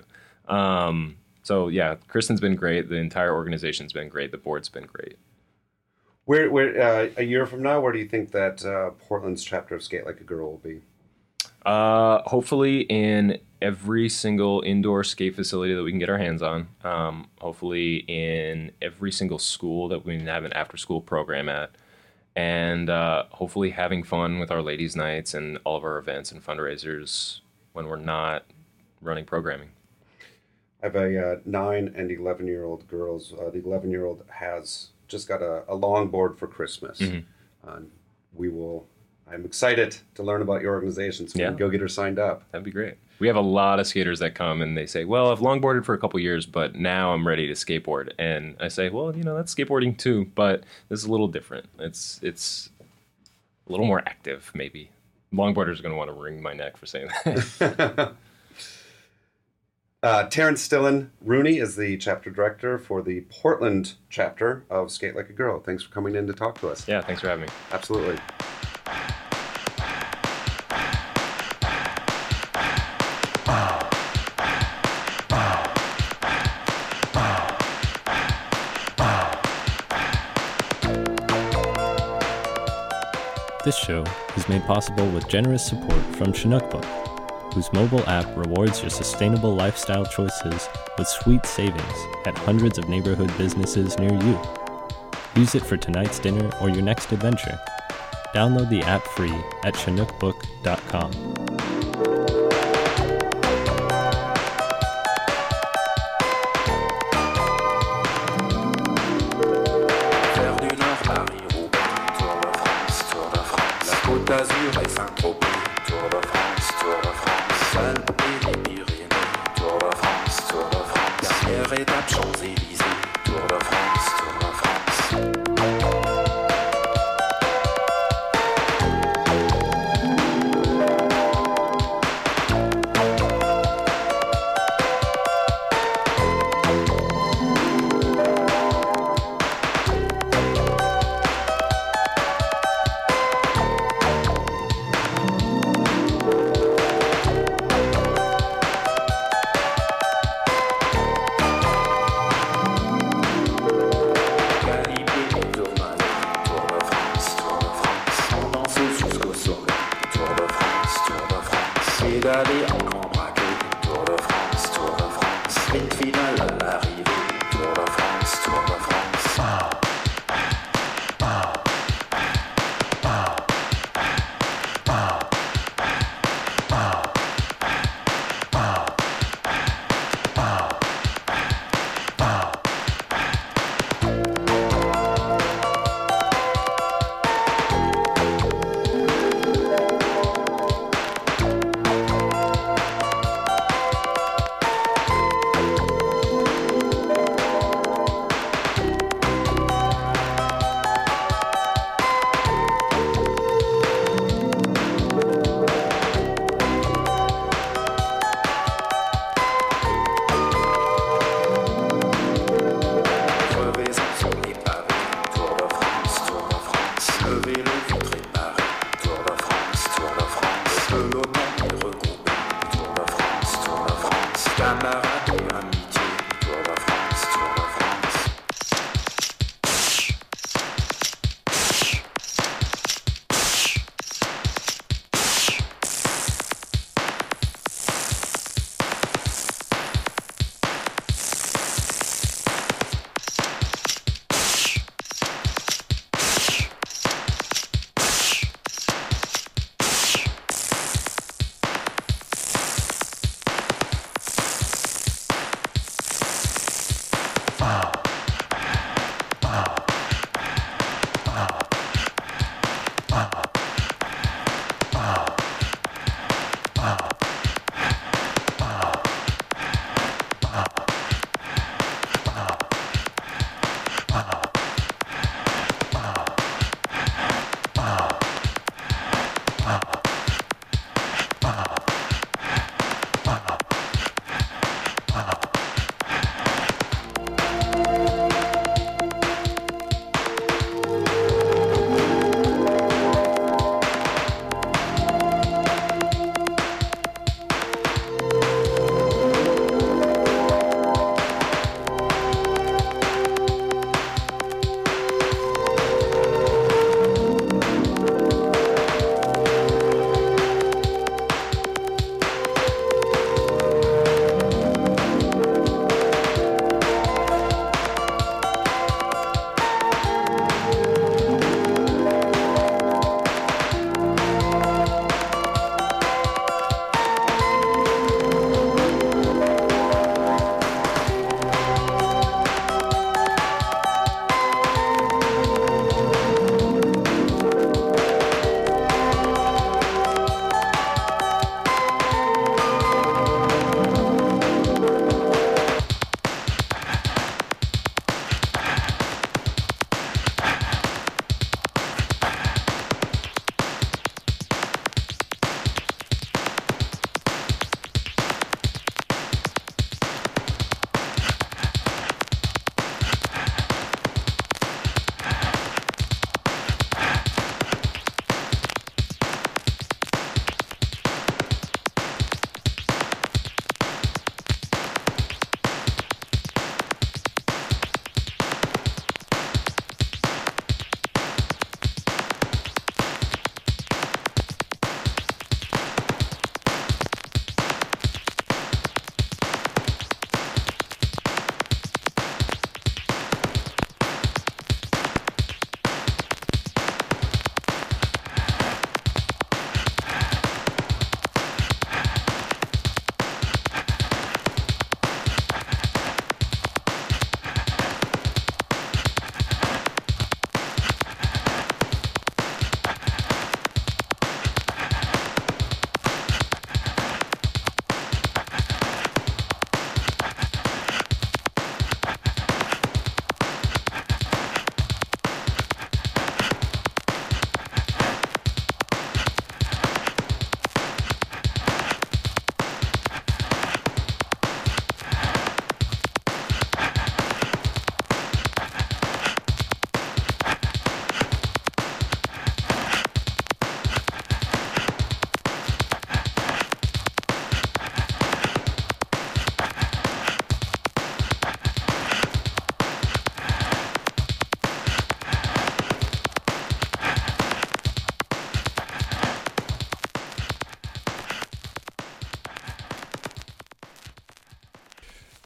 [0.52, 2.88] Um, so yeah, Kristen's been great.
[2.88, 4.30] The entire organization's been great.
[4.30, 5.18] The board's been great.
[6.26, 9.74] Where, where uh, a year from now, where do you think that uh, Portland's chapter
[9.74, 10.80] of Skate Like a Girl will be?
[11.66, 16.68] Uh, hopefully in every single indoor skate facility that we can get our hands on.
[16.82, 21.70] Um, hopefully in every single school that we can have an after school program at.
[22.36, 26.44] And uh, hopefully having fun with our ladies' nights and all of our events and
[26.44, 27.40] fundraisers
[27.72, 28.44] when we're not
[29.00, 29.70] running programming.
[30.82, 33.32] I have a uh, nine and eleven year old girls.
[33.32, 36.98] Uh, the eleven year old has just got a, a longboard for Christmas.
[36.98, 37.24] Mhm.
[37.66, 37.80] Uh,
[38.34, 38.86] we will.
[39.30, 41.48] I'm excited to learn about your organization, so we Yeah.
[41.48, 42.44] can go get her signed up.
[42.52, 42.94] That'd be great.
[43.20, 45.94] We have a lot of skaters that come and they say, "Well, I've longboarded for
[45.94, 49.34] a couple years, but now I'm ready to skateboard." And I say, "Well, you know,
[49.36, 51.66] that's skateboarding too, but this is a little different.
[51.78, 52.70] It's it's
[53.68, 54.90] a little more active, maybe."
[55.32, 58.12] Longboarders are going to want to wring my neck for saying that.
[60.02, 65.30] Uh, Terrence Stillen Rooney is the chapter director for the Portland chapter of Skate Like
[65.30, 65.60] a Girl.
[65.60, 66.86] Thanks for coming in to talk to us.
[66.86, 67.50] yeah, thanks for having me.
[67.72, 68.18] Absolutely.
[83.64, 84.04] This show
[84.36, 86.84] is made possible with generous support from Chinookbook,
[87.54, 93.32] whose mobile app rewards your sustainable lifestyle choices with sweet savings at hundreds of neighborhood
[93.38, 94.38] businesses near you.
[95.34, 97.58] Use it for tonight's dinner or your next adventure.
[98.34, 101.53] Download the app free at chinookbook.com.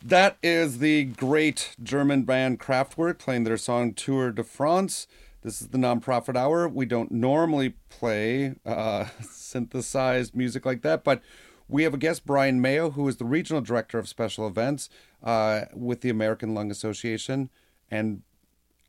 [0.08, 5.06] That is the great German band Kraftwerk playing their song Tour de France.
[5.42, 6.66] This is the nonprofit hour.
[6.66, 11.20] We don't normally play uh, synthesized music like that, but
[11.68, 14.88] we have a guest, Brian Mayo, who is the regional director of special events
[15.22, 17.50] uh, with the American Lung Association
[17.90, 18.22] and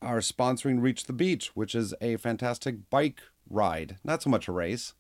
[0.02, 3.98] are sponsoring Reach the Beach, which is a fantastic bike ride.
[4.06, 4.94] Not so much a race.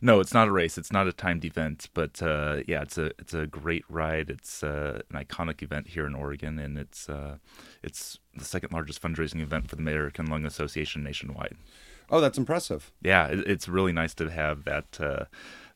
[0.00, 0.76] No, it's not a race.
[0.76, 4.30] It's not a timed event, but uh, yeah, it's a it's a great ride.
[4.30, 7.36] It's uh, an iconic event here in Oregon, and it's uh,
[7.82, 11.56] it's the second largest fundraising event for the American Lung Association nationwide.
[12.10, 12.92] Oh, that's impressive.
[13.02, 15.24] Yeah, it, it's really nice to have that uh,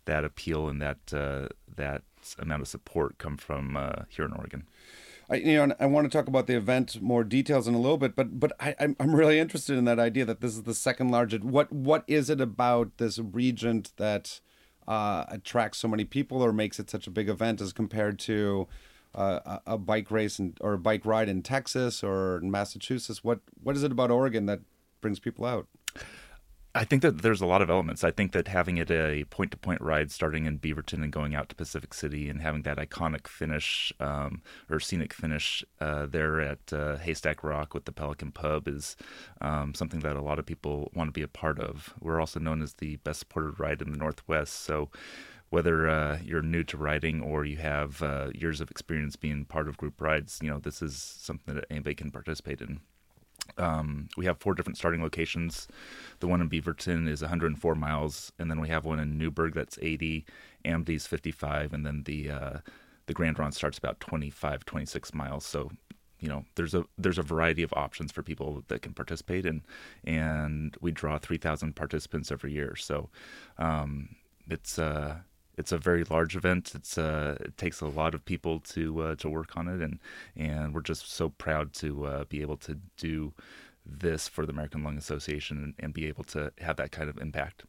[0.05, 2.03] that appeal and that uh, that
[2.39, 4.67] amount of support come from uh, here in Oregon.
[5.29, 7.99] I, you know, I want to talk about the event more details in a little
[7.99, 10.75] bit, but but I, I'm I'm really interested in that idea that this is the
[10.75, 11.45] second largest.
[11.45, 14.41] What what is it about this regent that
[14.87, 18.69] uh, attracts so many people or makes it such a big event as compared to
[19.15, 23.25] uh, a, a bike race and, or a bike ride in Texas or in Massachusetts?
[23.25, 24.61] What what is it about Oregon that
[25.01, 25.67] brings people out?
[26.77, 28.05] I think that there's a lot of elements.
[28.05, 31.35] I think that having it a point to point ride starting in Beaverton and going
[31.35, 36.39] out to Pacific City and having that iconic finish um, or scenic finish uh, there
[36.39, 38.95] at uh, Haystack Rock with the Pelican Pub is
[39.41, 41.95] um, something that a lot of people want to be a part of.
[41.99, 44.53] We're also known as the best supported ride in the Northwest.
[44.53, 44.91] So
[45.49, 49.67] whether uh, you're new to riding or you have uh, years of experience being part
[49.67, 52.81] of group rides, you know, this is something that anybody can participate in.
[53.59, 55.69] Um, we have four different starting locations.
[56.21, 59.79] The one in Beaverton is 104 miles, and then we have one in Newburgh that's
[59.81, 60.25] 80,
[60.65, 62.59] Amdy's 55, and then the uh,
[63.07, 65.47] the Grand Ronde starts about 25, 26 miles.
[65.47, 65.71] So,
[66.19, 69.63] you know, there's a there's a variety of options for people that can participate, and
[70.05, 72.77] and we draw 3,000 participants every year.
[72.77, 73.11] So,
[73.59, 74.17] um,
[74.49, 75.19] it's uh,
[75.57, 76.73] it's a very large event.
[76.75, 79.99] It's uh, it takes a lot of people to uh, to work on it, and
[80.37, 83.33] and we're just so proud to uh, be able to do
[83.85, 87.19] this for the American Lung Association and, and be able to have that kind of
[87.19, 87.65] impact.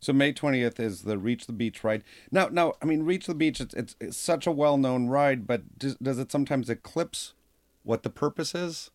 [0.00, 2.02] So May twentieth is the Reach the Beach ride.
[2.30, 3.60] Now, now, I mean, Reach the Beach.
[3.60, 7.34] It's it's, it's such a well known ride, but does, does it sometimes eclipse
[7.84, 8.90] what the purpose is?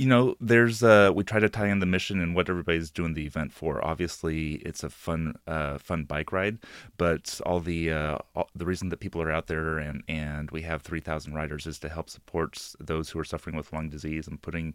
[0.00, 3.12] You know, there's uh, we try to tie in the mission and what everybody's doing
[3.12, 3.84] the event for.
[3.84, 6.56] Obviously, it's a fun, uh, fun bike ride,
[6.96, 10.62] but all the uh, all, the reason that people are out there and and we
[10.62, 14.26] have three thousand riders is to help support those who are suffering with lung disease
[14.26, 14.72] and putting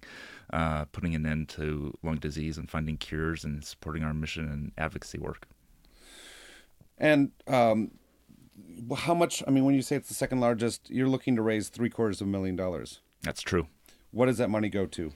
[0.53, 4.73] uh, putting an end to lung disease and finding cures and supporting our mission and
[4.77, 5.47] advocacy work.
[6.99, 7.89] And um,
[8.95, 9.41] how much?
[9.47, 12.21] I mean, when you say it's the second largest, you're looking to raise three quarters
[12.21, 13.01] of a million dollars.
[13.23, 13.65] That's true.
[14.15, 15.11] What does that money go to?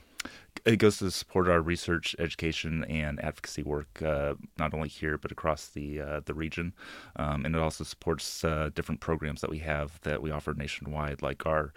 [0.66, 5.32] It goes to support our research, education, and advocacy work, uh, not only here but
[5.32, 6.74] across the uh, the region,
[7.16, 11.22] um, and it also supports uh, different programs that we have that we offer nationwide,
[11.22, 11.72] like our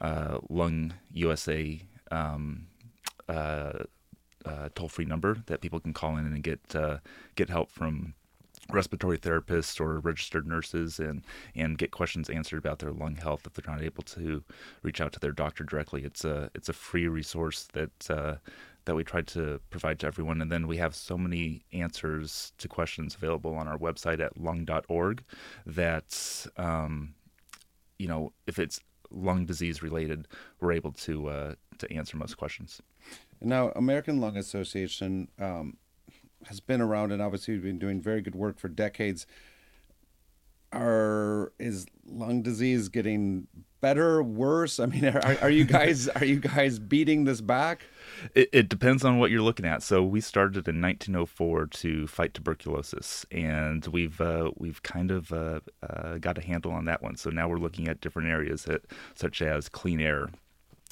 [0.00, 2.68] uh, Lung USA um,
[3.28, 3.72] uh,
[4.46, 6.60] uh, toll free number that people can call in and get
[7.34, 8.14] get help from
[8.70, 11.22] respiratory therapists or registered nurses and
[11.54, 14.44] and get questions answered about their lung health if they're not able to
[14.82, 16.04] reach out to their doctor directly.
[16.04, 18.36] It's a it's a free resource that uh,
[18.84, 22.68] that we try to provide to everyone, and then we have so many answers to
[22.68, 25.22] questions available on our website at lung.org
[25.66, 27.14] that um,
[27.98, 30.28] you know if it's lung disease related,
[30.60, 32.82] we're able to uh, to answer most questions.
[33.40, 35.28] Now, American Lung Association.
[35.38, 35.76] Um,
[36.46, 39.26] has been around and obviously been doing very good work for decades.
[40.72, 43.46] Are is lung disease getting
[43.80, 44.78] better, worse?
[44.78, 47.86] I mean, are, are you guys are you guys beating this back?
[48.34, 49.82] It, it, depends on what you're looking at.
[49.82, 55.60] So we started in 1904 to fight tuberculosis, and we've uh, we've kind of uh,
[55.88, 57.16] uh, got a handle on that one.
[57.16, 58.82] So now we're looking at different areas that,
[59.14, 60.28] such as clean air,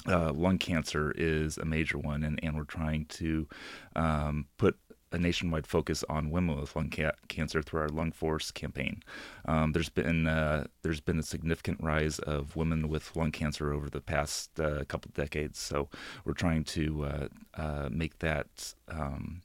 [0.09, 3.49] uh, lung cancer is a major one, and, and we're trying to
[3.95, 4.77] um, put
[5.13, 9.03] a nationwide focus on women with lung ca- cancer through our Lung Force campaign.
[9.47, 13.89] Um, there's been uh, there's been a significant rise of women with lung cancer over
[13.89, 15.59] the past uh, couple decades.
[15.59, 15.89] So
[16.25, 18.75] we're trying to uh, uh make that.
[18.89, 19.43] Um,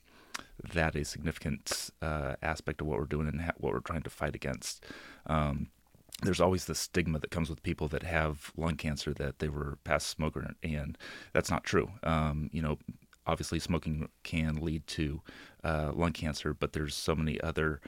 [0.74, 4.12] that a significant uh, aspect of what we're doing and ha- what we're trying to
[4.12, 4.86] fight against.
[5.26, 5.70] Um,
[6.22, 9.78] there's always the stigma that comes with people that have lung cancer that they were
[9.84, 10.98] past smoker, and
[11.34, 11.92] that's not true.
[12.04, 12.78] Um, you know,
[13.26, 15.22] obviously smoking can lead to
[15.64, 17.82] uh, lung cancer, but there's so many other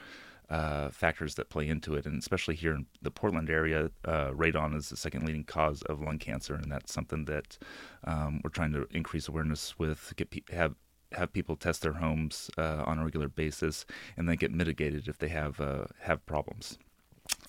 [0.50, 4.76] uh, factors that play into it, and especially here in the Portland area, uh, radon
[4.76, 7.58] is the second leading cause of lung cancer, and that's something that
[8.04, 10.12] um, we're trying to increase awareness with.
[10.16, 10.74] Get pe- have
[11.12, 15.18] have people test their homes uh, on a regular basis, and then get mitigated if
[15.18, 16.78] they have uh, have problems.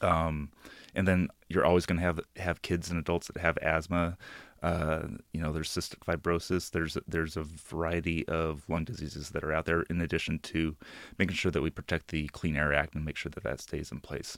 [0.02, 0.52] Um,
[0.94, 4.18] and then you're always going to have have kids and adults that have asthma.
[4.64, 6.72] Uh, you know, there's cystic fibrosis.
[6.72, 9.82] There's there's a variety of lung diseases that are out there.
[9.84, 10.76] In addition to
[11.18, 13.92] making sure that we protect the Clean Air Act and make sure that that stays
[13.92, 14.38] in place.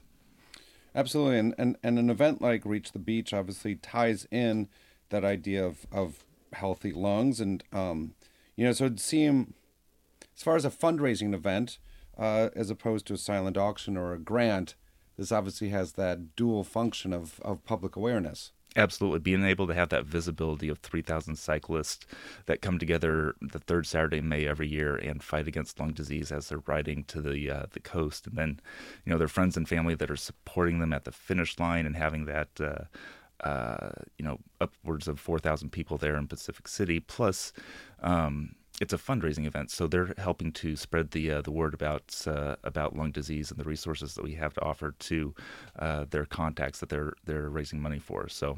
[0.95, 4.67] Absolutely, and, and and an event like Reach the Beach obviously ties in
[5.09, 8.15] that idea of of healthy lungs, and um,
[8.55, 9.53] you know, so it'd seem
[10.35, 11.77] as far as a fundraising event,
[12.17, 14.75] uh, as opposed to a silent auction or a grant,
[15.17, 18.51] this obviously has that dual function of of public awareness.
[18.77, 22.05] Absolutely, being able to have that visibility of 3,000 cyclists
[22.45, 26.31] that come together the third Saturday in May every year and fight against lung disease
[26.31, 28.59] as they're riding to the uh, the coast, and then
[29.03, 31.95] you know their friends and family that are supporting them at the finish line and
[31.95, 32.49] having that.
[32.61, 32.85] Uh,
[33.41, 36.99] uh, you know, upwards of 4,000 people there in Pacific City.
[36.99, 37.53] Plus,
[38.01, 42.15] um, it's a fundraising event, so they're helping to spread the uh, the word about
[42.27, 45.33] uh, about lung disease and the resources that we have to offer to
[45.79, 48.29] uh, their contacts that they're they're raising money for.
[48.29, 48.57] So,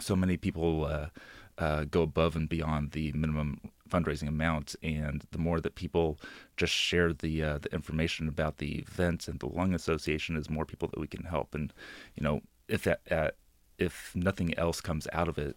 [0.00, 1.06] so many people uh,
[1.58, 6.20] uh, go above and beyond the minimum fundraising amount, and the more that people
[6.56, 10.66] just share the uh, the information about the event and the lung association, is more
[10.66, 11.54] people that we can help.
[11.54, 11.72] And
[12.14, 13.34] you know, if that
[13.78, 15.56] if nothing else comes out of it,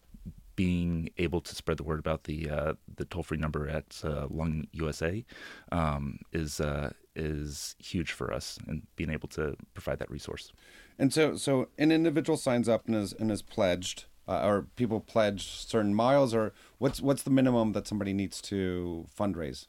[0.62, 4.28] being able to spread the word about the uh, the toll free number at uh,
[4.30, 5.26] Lung USA
[5.72, 10.52] um, is uh, is huge for us, and being able to provide that resource.
[11.00, 15.00] And so, so an individual signs up and is and is pledged, uh, or people
[15.00, 19.66] pledge certain miles, or what's what's the minimum that somebody needs to fundraise?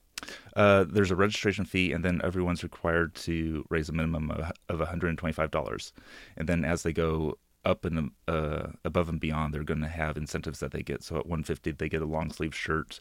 [0.55, 4.89] Uh, there's a registration fee, and then everyone's required to raise a minimum of, of
[4.89, 5.93] $125.
[6.37, 10.17] And then as they go up and uh, above and beyond, they're going to have
[10.17, 11.03] incentives that they get.
[11.03, 13.01] So at 150, they get a long sleeve shirt.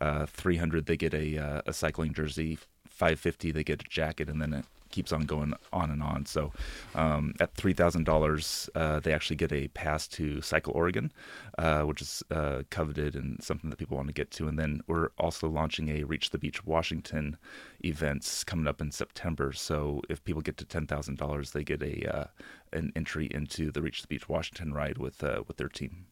[0.00, 2.58] Uh, 300, they get a uh, a cycling jersey.
[2.88, 6.26] 550, they get a jacket, and then keeps on going on and on.
[6.26, 6.52] So
[6.94, 11.12] um, at three thousand uh, dollars, they actually get a pass to Cycle Oregon,
[11.58, 14.48] uh, which is uh, coveted and something that people want to get to.
[14.48, 17.36] And then we're also launching a Reach the Beach Washington
[17.84, 19.52] events coming up in September.
[19.52, 22.26] So if people get to ten thousand dollars, they get a uh,
[22.72, 26.06] an entry into the Reach the Beach Washington ride with uh, with their team.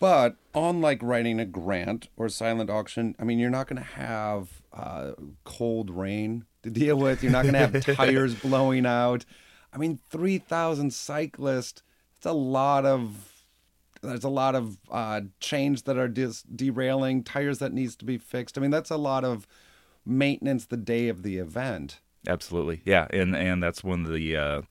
[0.00, 4.60] But unlike writing a grant or silent auction, I mean, you're not going to have
[4.72, 5.12] uh,
[5.44, 7.22] cold rain to deal with.
[7.22, 9.24] You're not going to have tires blowing out.
[9.72, 11.82] I mean, 3,000 cyclists,
[12.16, 13.30] it's a lot of.
[14.02, 18.18] There's a lot of uh, chains that are dis- derailing, tires that needs to be
[18.18, 18.58] fixed.
[18.58, 19.46] I mean, that's a lot of
[20.04, 22.00] maintenance the day of the event.
[22.28, 24.62] Absolutely, yeah, and and that's one of the uh,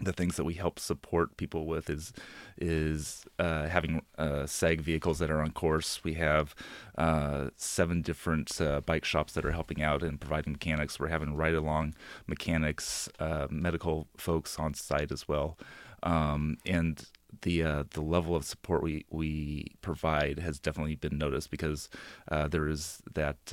[0.00, 2.12] the things that we help support people with is
[2.56, 6.02] is uh, having uh, SAG vehicles that are on course.
[6.04, 6.54] We have
[6.96, 11.00] uh, seven different uh, bike shops that are helping out and providing mechanics.
[11.00, 11.94] We're having ride along
[12.26, 15.58] mechanics, uh, medical folks on site as well,
[16.02, 17.04] um, and
[17.42, 21.88] the uh, the level of support we we provide has definitely been noticed because
[22.30, 23.46] there is that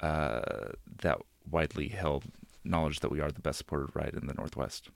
[0.00, 1.18] that
[1.50, 2.24] widely held
[2.64, 4.90] knowledge that we are the best supported ride in the Northwest.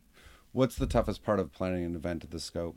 [0.52, 2.76] What's the toughest part of planning an event of this scope?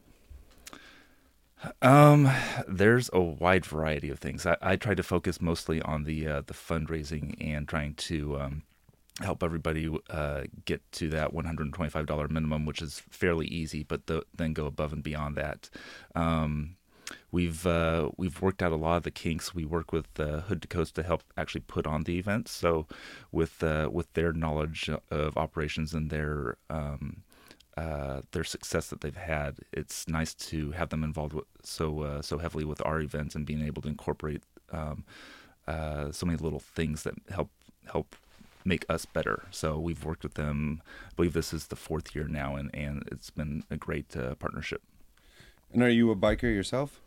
[1.82, 2.30] Um,
[2.67, 4.45] there's a wide variety of things.
[4.45, 8.63] I, I try to focus mostly on the uh, the fundraising and trying to um,
[9.21, 14.53] help everybody uh, get to that $125 minimum, which is fairly easy, but the, then
[14.53, 15.69] go above and beyond that.
[16.13, 16.76] Um,
[17.32, 19.55] we've uh, we've worked out a lot of the kinks.
[19.55, 22.51] We work with uh, Hood to Coast to help actually put on the events.
[22.51, 22.88] So
[23.32, 27.23] with uh, with their knowledge of operations and their um,
[27.78, 32.21] uh, their success that they've had, it's nice to have them involved with, so uh,
[32.21, 35.03] so heavily with our events and being able to incorporate um,
[35.67, 37.49] uh, so many little things that help
[37.91, 38.15] help
[38.63, 39.43] make us better.
[39.51, 40.82] So we've worked with them.
[41.11, 44.36] I believe this is the fourth year now, and and it's been a great uh,
[44.36, 44.82] partnership.
[45.73, 47.01] And are you a biker yourself?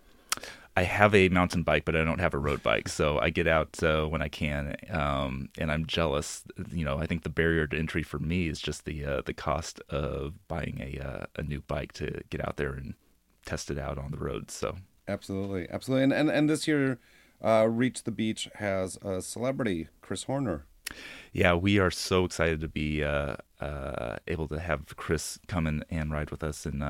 [0.78, 2.88] I have a mountain bike, but I don't have a road bike.
[2.88, 6.44] So I get out uh, when I can, um, and I'm jealous.
[6.70, 9.34] You know, I think the barrier to entry for me is just the uh, the
[9.34, 12.94] cost of buying a uh, a new bike to get out there and
[13.44, 14.52] test it out on the road.
[14.52, 14.76] So
[15.08, 17.00] absolutely, absolutely, and and, and this year,
[17.42, 20.64] uh, Reach the Beach has a celebrity, Chris Horner.
[21.32, 25.84] Yeah, we are so excited to be uh, uh, able to have Chris come in
[25.90, 26.84] and ride with us and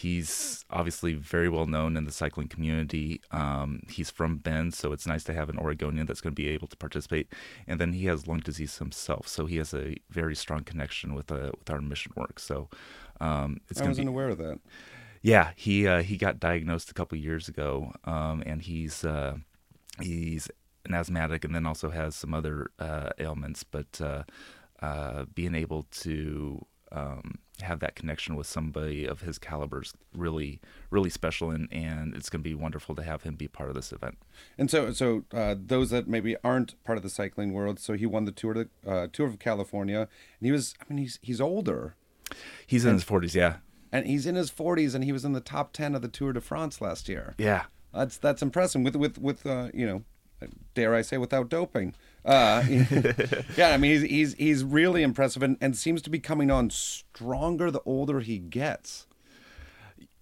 [0.00, 3.20] He's obviously very well known in the cycling community.
[3.32, 6.48] Um, he's from Bend, so it's nice to have an Oregonian that's going to be
[6.48, 7.26] able to participate.
[7.66, 11.32] And then he has lung disease himself, so he has a very strong connection with
[11.32, 12.38] uh, with our mission work.
[12.38, 12.68] So
[13.20, 14.60] um, it's I wasn't be, aware of that.
[15.20, 19.38] Yeah, he uh, he got diagnosed a couple years ago, um, and he's uh,
[20.00, 20.48] he's
[20.84, 23.64] an asthmatic, and then also has some other uh, ailments.
[23.64, 24.22] But uh,
[24.80, 30.60] uh, being able to um, have that connection with somebody of his caliber is really
[30.90, 33.74] really special, and and it's going to be wonderful to have him be part of
[33.74, 34.16] this event.
[34.56, 38.06] And so, so uh, those that maybe aren't part of the cycling world, so he
[38.06, 40.00] won the tour to, uh, tour of California,
[40.40, 40.74] and he was.
[40.80, 41.94] I mean, he's he's older.
[42.66, 43.56] He's in And- his forties, yeah,
[43.92, 46.32] and he's in his 40s, and he was in the top 10 of the Tour
[46.34, 47.34] de France last year.
[47.38, 47.64] yeah.
[47.94, 50.02] That's that's impressive with with with uh, you know,
[50.74, 51.94] dare I say, without doping.
[52.24, 52.62] Uh,
[53.56, 56.70] yeah, I mean he's he's he's really impressive and, and seems to be coming on
[56.70, 59.06] stronger the older he gets.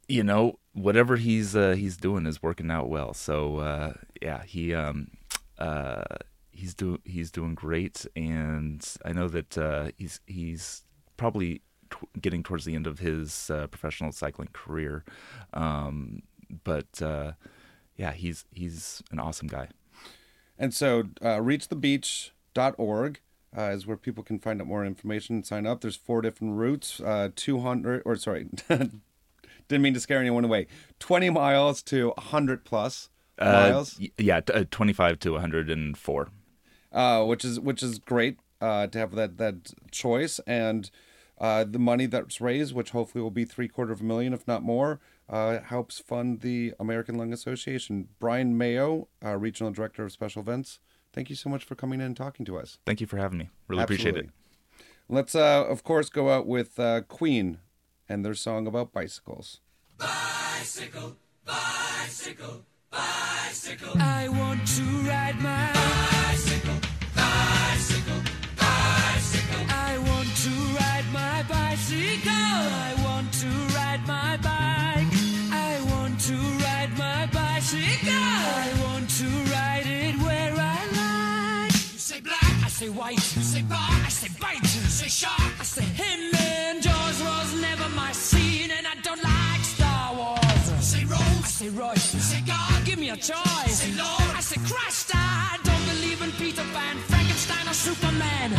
[0.08, 3.14] you know whatever he's uh, he's doing is working out well.
[3.14, 3.92] So uh,
[4.22, 5.08] yeah, he um,
[5.58, 6.02] uh,
[6.52, 10.82] he's doing he's doing great, and I know that uh, he's he's
[11.16, 15.04] probably t- getting towards the end of his uh, professional cycling career.
[15.54, 16.22] Um,
[16.64, 17.32] but uh,
[17.96, 19.68] yeah, he's he's an awesome guy.
[20.58, 23.20] And so, uh, reachthebeach.org
[23.56, 25.80] uh, is where people can find out more information and sign up.
[25.80, 29.02] There's four different routes, uh, 200, or sorry, didn't
[29.70, 30.66] mean to scare anyone away,
[30.98, 35.68] 20 miles to 100 plus Uh, miles, yeah, t- uh, twenty five to one hundred
[35.68, 36.28] and four.
[36.92, 40.90] uh, which is which is great uh, to have that that choice and
[41.38, 44.46] uh, the money that's raised, which hopefully will be three quarter of a million, if
[44.48, 48.08] not more, uh, helps fund the American Lung Association.
[48.18, 50.78] Brian Mayo, uh, regional director of special events.
[51.12, 52.78] Thank you so much for coming in and talking to us.
[52.84, 53.50] Thank you for having me.
[53.68, 54.28] Really appreciate it.
[55.08, 57.58] Let's, uh, of course, go out with uh, Queen
[58.08, 59.60] and their song about bicycles.
[59.96, 63.92] Bicycle, bicycle, bicycle.
[64.00, 66.74] I want to ride my bicycle,
[67.14, 68.20] bicycle,
[68.56, 69.66] bicycle.
[69.70, 72.35] I want to ride my bicycle.
[82.76, 83.24] Say white.
[83.36, 84.60] You say bar, I say bite.
[84.60, 86.34] You say shark, I say him.
[86.34, 90.64] And Jaws was never my scene, and I don't like Star Wars.
[90.70, 92.14] You say Rose, I say Royce.
[92.14, 93.76] You say God, give me a choice.
[93.80, 95.10] Say Lord, I say Christ.
[95.14, 98.50] I don't believe in Peter Pan, Frankenstein, or Superman.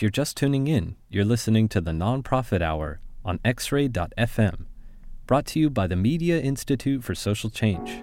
[0.00, 4.64] If you're just tuning in, you're listening to the Nonprofit Hour on xray.fm,
[5.26, 8.02] brought to you by the Media Institute for Social Change,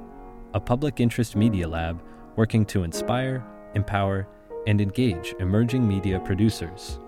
[0.54, 2.04] a public interest media lab
[2.36, 3.44] working to inspire,
[3.74, 4.28] empower,
[4.68, 7.00] and engage emerging media producers.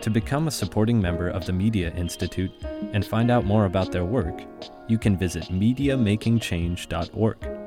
[0.00, 2.50] To become a supporting member of the Media Institute
[2.92, 4.42] and find out more about their work,
[4.88, 7.59] you can visit MediaMakingChange.org.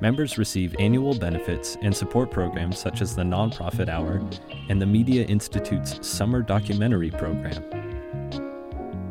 [0.00, 4.22] members receive annual benefits and support programs such as the Nonprofit Hour
[4.68, 7.64] and the Media Institute's Summer Documentary Program.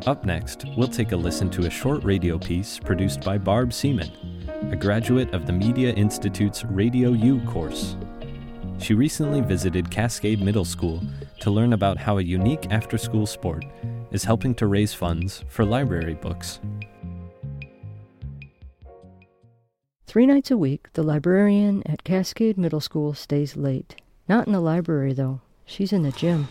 [0.06, 4.10] Up next, we'll take a listen to a short radio piece produced by Barb Seaman,
[4.70, 7.96] a graduate of the Media Institute's Radio U course.
[8.78, 11.02] She recently visited Cascade Middle School
[11.40, 13.64] to learn about how a unique after school sport
[14.10, 16.60] is helping to raise funds for library books.
[20.10, 23.94] Three nights a week, the librarian at Cascade Middle School stays late.
[24.28, 25.40] Not in the library, though.
[25.64, 26.48] She's in the gym.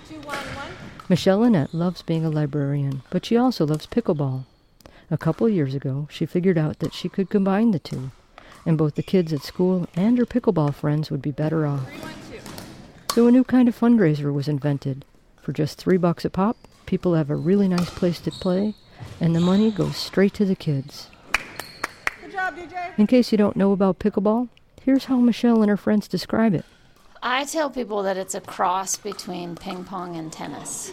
[1.10, 4.45] Michelle Lynette loves being a librarian, but she also loves pickleball.
[5.12, 8.12] A couple years ago, she figured out that she could combine the two,
[8.66, 11.86] and both the kids at school and her pickleball friends would be better off.
[13.14, 15.03] So a new kind of fundraiser was invented.
[15.41, 16.55] For just three bucks a pop,
[16.86, 18.76] people have a really nice place to play,
[19.20, 21.10] and the money goes straight to the kids.
[22.60, 22.99] Good job, DJ.
[22.99, 24.49] In case you don't know about pickleball,
[24.82, 26.66] here's how Michelle and her friends describe it.
[27.22, 30.91] I tell people that it's a cross between ping pong and tennis.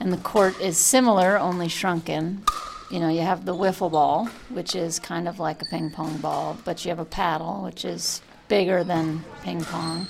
[0.00, 2.44] And the court is similar, only shrunken.
[2.90, 6.18] You know, you have the wiffle ball, which is kind of like a ping pong
[6.18, 10.06] ball, but you have a paddle, which is bigger than ping pong.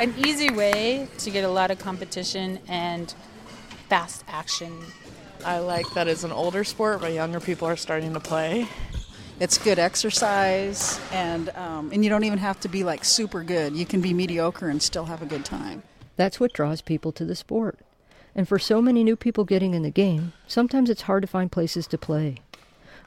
[0.00, 3.14] An easy way to get a lot of competition and
[3.88, 4.72] fast action.
[5.44, 8.68] I like that it's an older sport, but younger people are starting to play.
[9.42, 13.74] It's good exercise, and um, and you don't even have to be like super good.
[13.74, 15.82] You can be mediocre and still have a good time.
[16.14, 17.80] That's what draws people to the sport.
[18.36, 21.50] And for so many new people getting in the game, sometimes it's hard to find
[21.50, 22.36] places to play.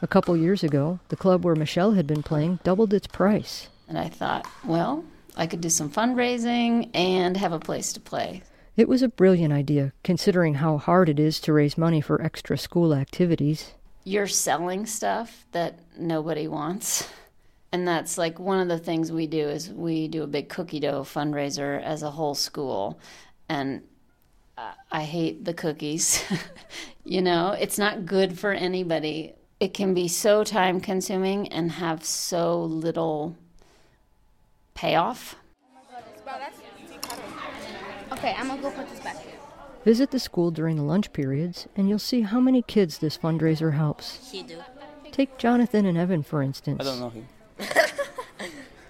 [0.02, 3.70] A couple years ago, the club where Michelle had been playing doubled its price.
[3.88, 5.06] And I thought, well,
[5.38, 8.44] I could do some fundraising and have a place to play.
[8.76, 12.58] It was a brilliant idea, considering how hard it is to raise money for extra
[12.58, 13.72] school activities.
[14.06, 17.10] You're selling stuff that nobody wants.
[17.74, 20.80] And that's like one of the things we do is we do a big cookie
[20.80, 22.98] dough fundraiser as a whole school.
[23.50, 23.82] And
[24.92, 26.24] I hate the cookies.
[27.04, 29.34] you know, it's not good for anybody.
[29.60, 33.36] It can be so time consuming and have so little
[34.74, 35.36] payoff.
[35.68, 35.82] Oh
[38.14, 39.18] okay, I'm gonna go put this back.
[39.86, 43.76] Visit the school during the lunch periods, and you'll see how many kids this fundraiser
[43.76, 44.34] helps.
[45.12, 46.82] Take Jonathan and Evan, for instance.
[46.82, 47.28] I don't know him.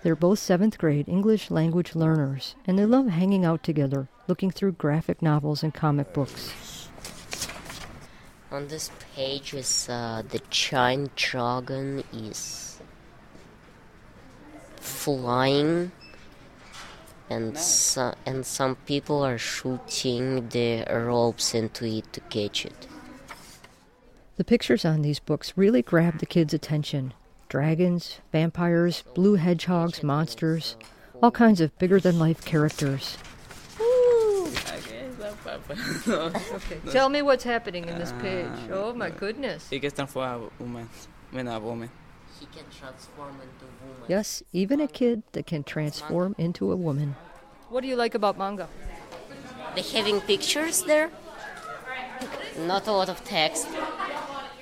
[0.04, 4.72] They're both seventh grade English language learners, and they love hanging out together, looking through
[4.74, 6.88] graphic novels and comic books.
[8.50, 12.80] On this page is uh, the giant dragon is
[14.78, 15.92] flying
[17.30, 22.88] and so, and some people are shooting the ropes into it to catch it.
[24.38, 27.14] The pictures on these books really grab the kids' attention.
[27.48, 30.76] Dragons, vampires, blue hedgehogs, monsters,
[31.22, 33.18] all kinds of bigger than life characters.
[36.08, 36.80] okay.
[36.92, 38.48] Tell me what's happening in this page.
[38.72, 39.70] Oh my goodness.
[39.70, 40.90] He gets transformed a woman.
[41.32, 41.90] When a woman.
[42.40, 44.04] He can transform into woman.
[44.08, 47.16] Yes, even a kid that can transform into a woman.
[47.70, 48.68] What do you like about manga?
[49.76, 51.12] They having pictures there.
[52.60, 53.68] Not a lot of text.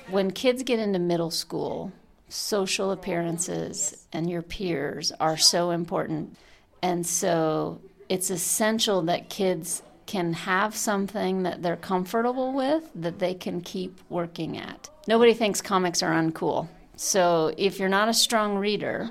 [0.08, 1.92] When kids get into middle school,
[2.28, 6.36] social appearances and your peers are so important.
[6.82, 13.34] And so it's essential that kids can have something that they're comfortable with that they
[13.34, 14.90] can keep working at.
[15.06, 16.68] Nobody thinks comics are uncool.
[16.96, 19.10] So if you're not a strong reader,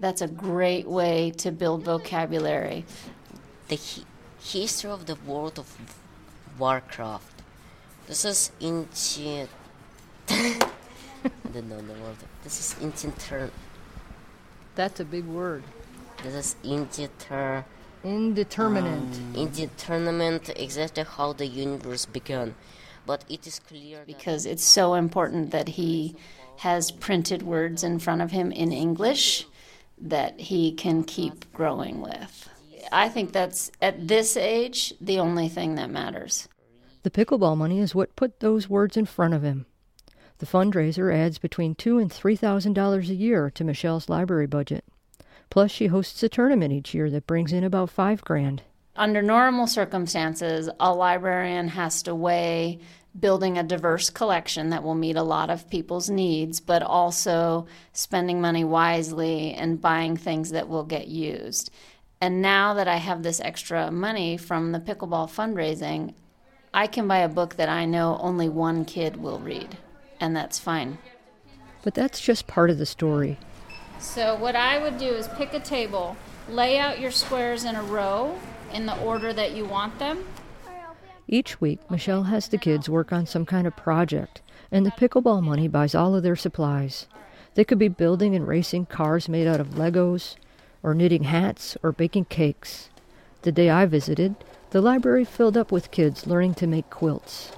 [0.00, 2.84] that's a great way to build vocabulary.
[3.68, 4.04] The hi-
[4.40, 5.76] history of the world of
[6.58, 7.42] Warcraft.
[8.06, 9.48] This is into.
[10.30, 10.70] I
[11.52, 12.16] don't know the word.
[12.44, 13.50] This is inter.
[14.74, 15.64] That's a big word.
[16.22, 17.64] This is inter.
[18.04, 19.18] Indeterminate.
[19.18, 22.54] Um, indeterminate exactly how the universe began,
[23.04, 26.14] but it is clear because it's so important that he
[26.58, 29.46] has printed words in front of him in English
[30.00, 32.48] that he can keep growing with.
[32.90, 36.48] I think that's at this age the only thing that matters.
[37.02, 39.66] The pickleball money is what put those words in front of him.
[40.38, 44.84] The fundraiser adds between two and three thousand dollars a year to Michelle's library budget.
[45.50, 48.62] Plus, she hosts a tournament each year that brings in about five grand.
[48.94, 52.80] Under normal circumstances, a librarian has to weigh
[53.18, 58.40] building a diverse collection that will meet a lot of people's needs, but also spending
[58.40, 61.70] money wisely and buying things that will get used.
[62.20, 66.14] And now that I have this extra money from the pickleball fundraising,
[66.74, 69.78] I can buy a book that I know only one kid will read,
[70.20, 70.98] and that's fine.
[71.82, 73.38] But that's just part of the story.
[73.98, 76.16] So, what I would do is pick a table,
[76.48, 78.38] lay out your squares in a row
[78.72, 80.24] in the order that you want them.
[81.30, 84.40] Each week, Michelle has the kids work on some kind of project,
[84.72, 87.06] and the pickleball money buys all of their supplies.
[87.52, 90.36] They could be building and racing cars made out of Legos,
[90.82, 92.88] or knitting hats, or baking cakes.
[93.42, 94.36] The day I visited,
[94.70, 97.52] the library filled up with kids learning to make quilts.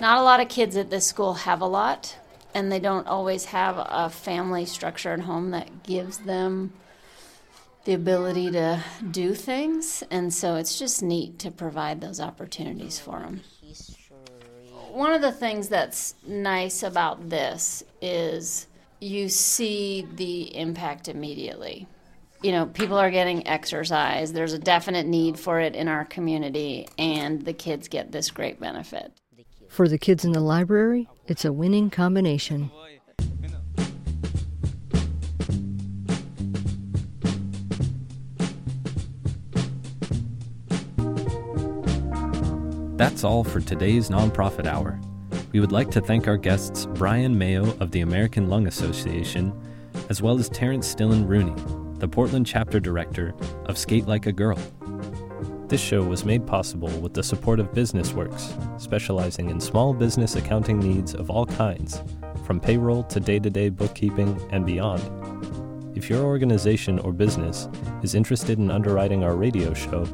[0.00, 2.16] Not a lot of kids at this school have a lot,
[2.52, 6.72] and they don't always have a family structure at home that gives them
[7.84, 10.02] the ability to do things.
[10.10, 13.42] And so it's just neat to provide those opportunities for them.
[14.92, 18.66] One of the things that's nice about this is
[19.00, 21.86] you see the impact immediately.
[22.42, 24.32] You know, people are getting exercise.
[24.32, 28.58] There's a definite need for it in our community, and the kids get this great
[28.58, 29.12] benefit.
[29.68, 32.70] For the kids in the library, it's a winning combination.
[43.00, 45.00] That's all for today's Nonprofit Hour.
[45.52, 49.58] We would like to thank our guests Brian Mayo of the American Lung Association,
[50.10, 51.54] as well as Terrence Stillen Rooney,
[51.98, 53.32] the Portland chapter director
[53.64, 54.58] of Skate Like a Girl.
[55.66, 60.78] This show was made possible with the support of BusinessWorks, specializing in small business accounting
[60.78, 62.02] needs of all kinds,
[62.44, 65.00] from payroll to day to day bookkeeping and beyond.
[65.96, 67.66] If your organization or business
[68.02, 70.06] is interested in underwriting our radio show,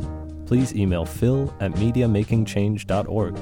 [0.47, 3.35] please email phil at mediamakingchange.org.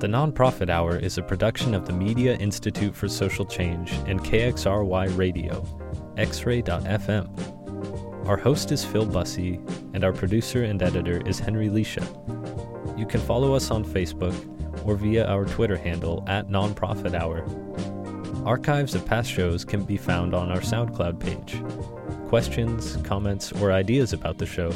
[0.00, 5.16] The Nonprofit Hour is a production of the Media Institute for Social Change and KXRY
[5.16, 5.62] Radio,
[6.16, 8.26] xray.fm.
[8.26, 9.60] Our host is Phil Bussey,
[9.94, 12.04] and our producer and editor is Henry Leisha.
[12.98, 14.34] You can follow us on Facebook
[14.86, 17.44] or via our Twitter handle at Nonprofit Hour.
[18.46, 21.62] Archives of past shows can be found on our SoundCloud page.
[22.28, 24.72] Questions, comments, or ideas about the show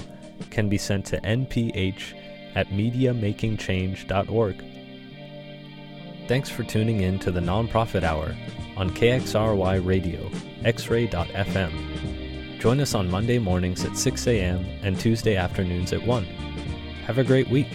[0.54, 2.14] can be sent to nph
[2.54, 4.64] at mediamakingchange.org.
[6.28, 8.34] Thanks for tuning in to the Nonprofit Hour
[8.76, 10.30] on KXRY Radio,
[10.62, 11.72] xray.fm.
[12.60, 14.64] Join us on Monday mornings at 6 a.m.
[14.82, 16.24] and Tuesday afternoons at 1.
[17.04, 17.68] Have a great week.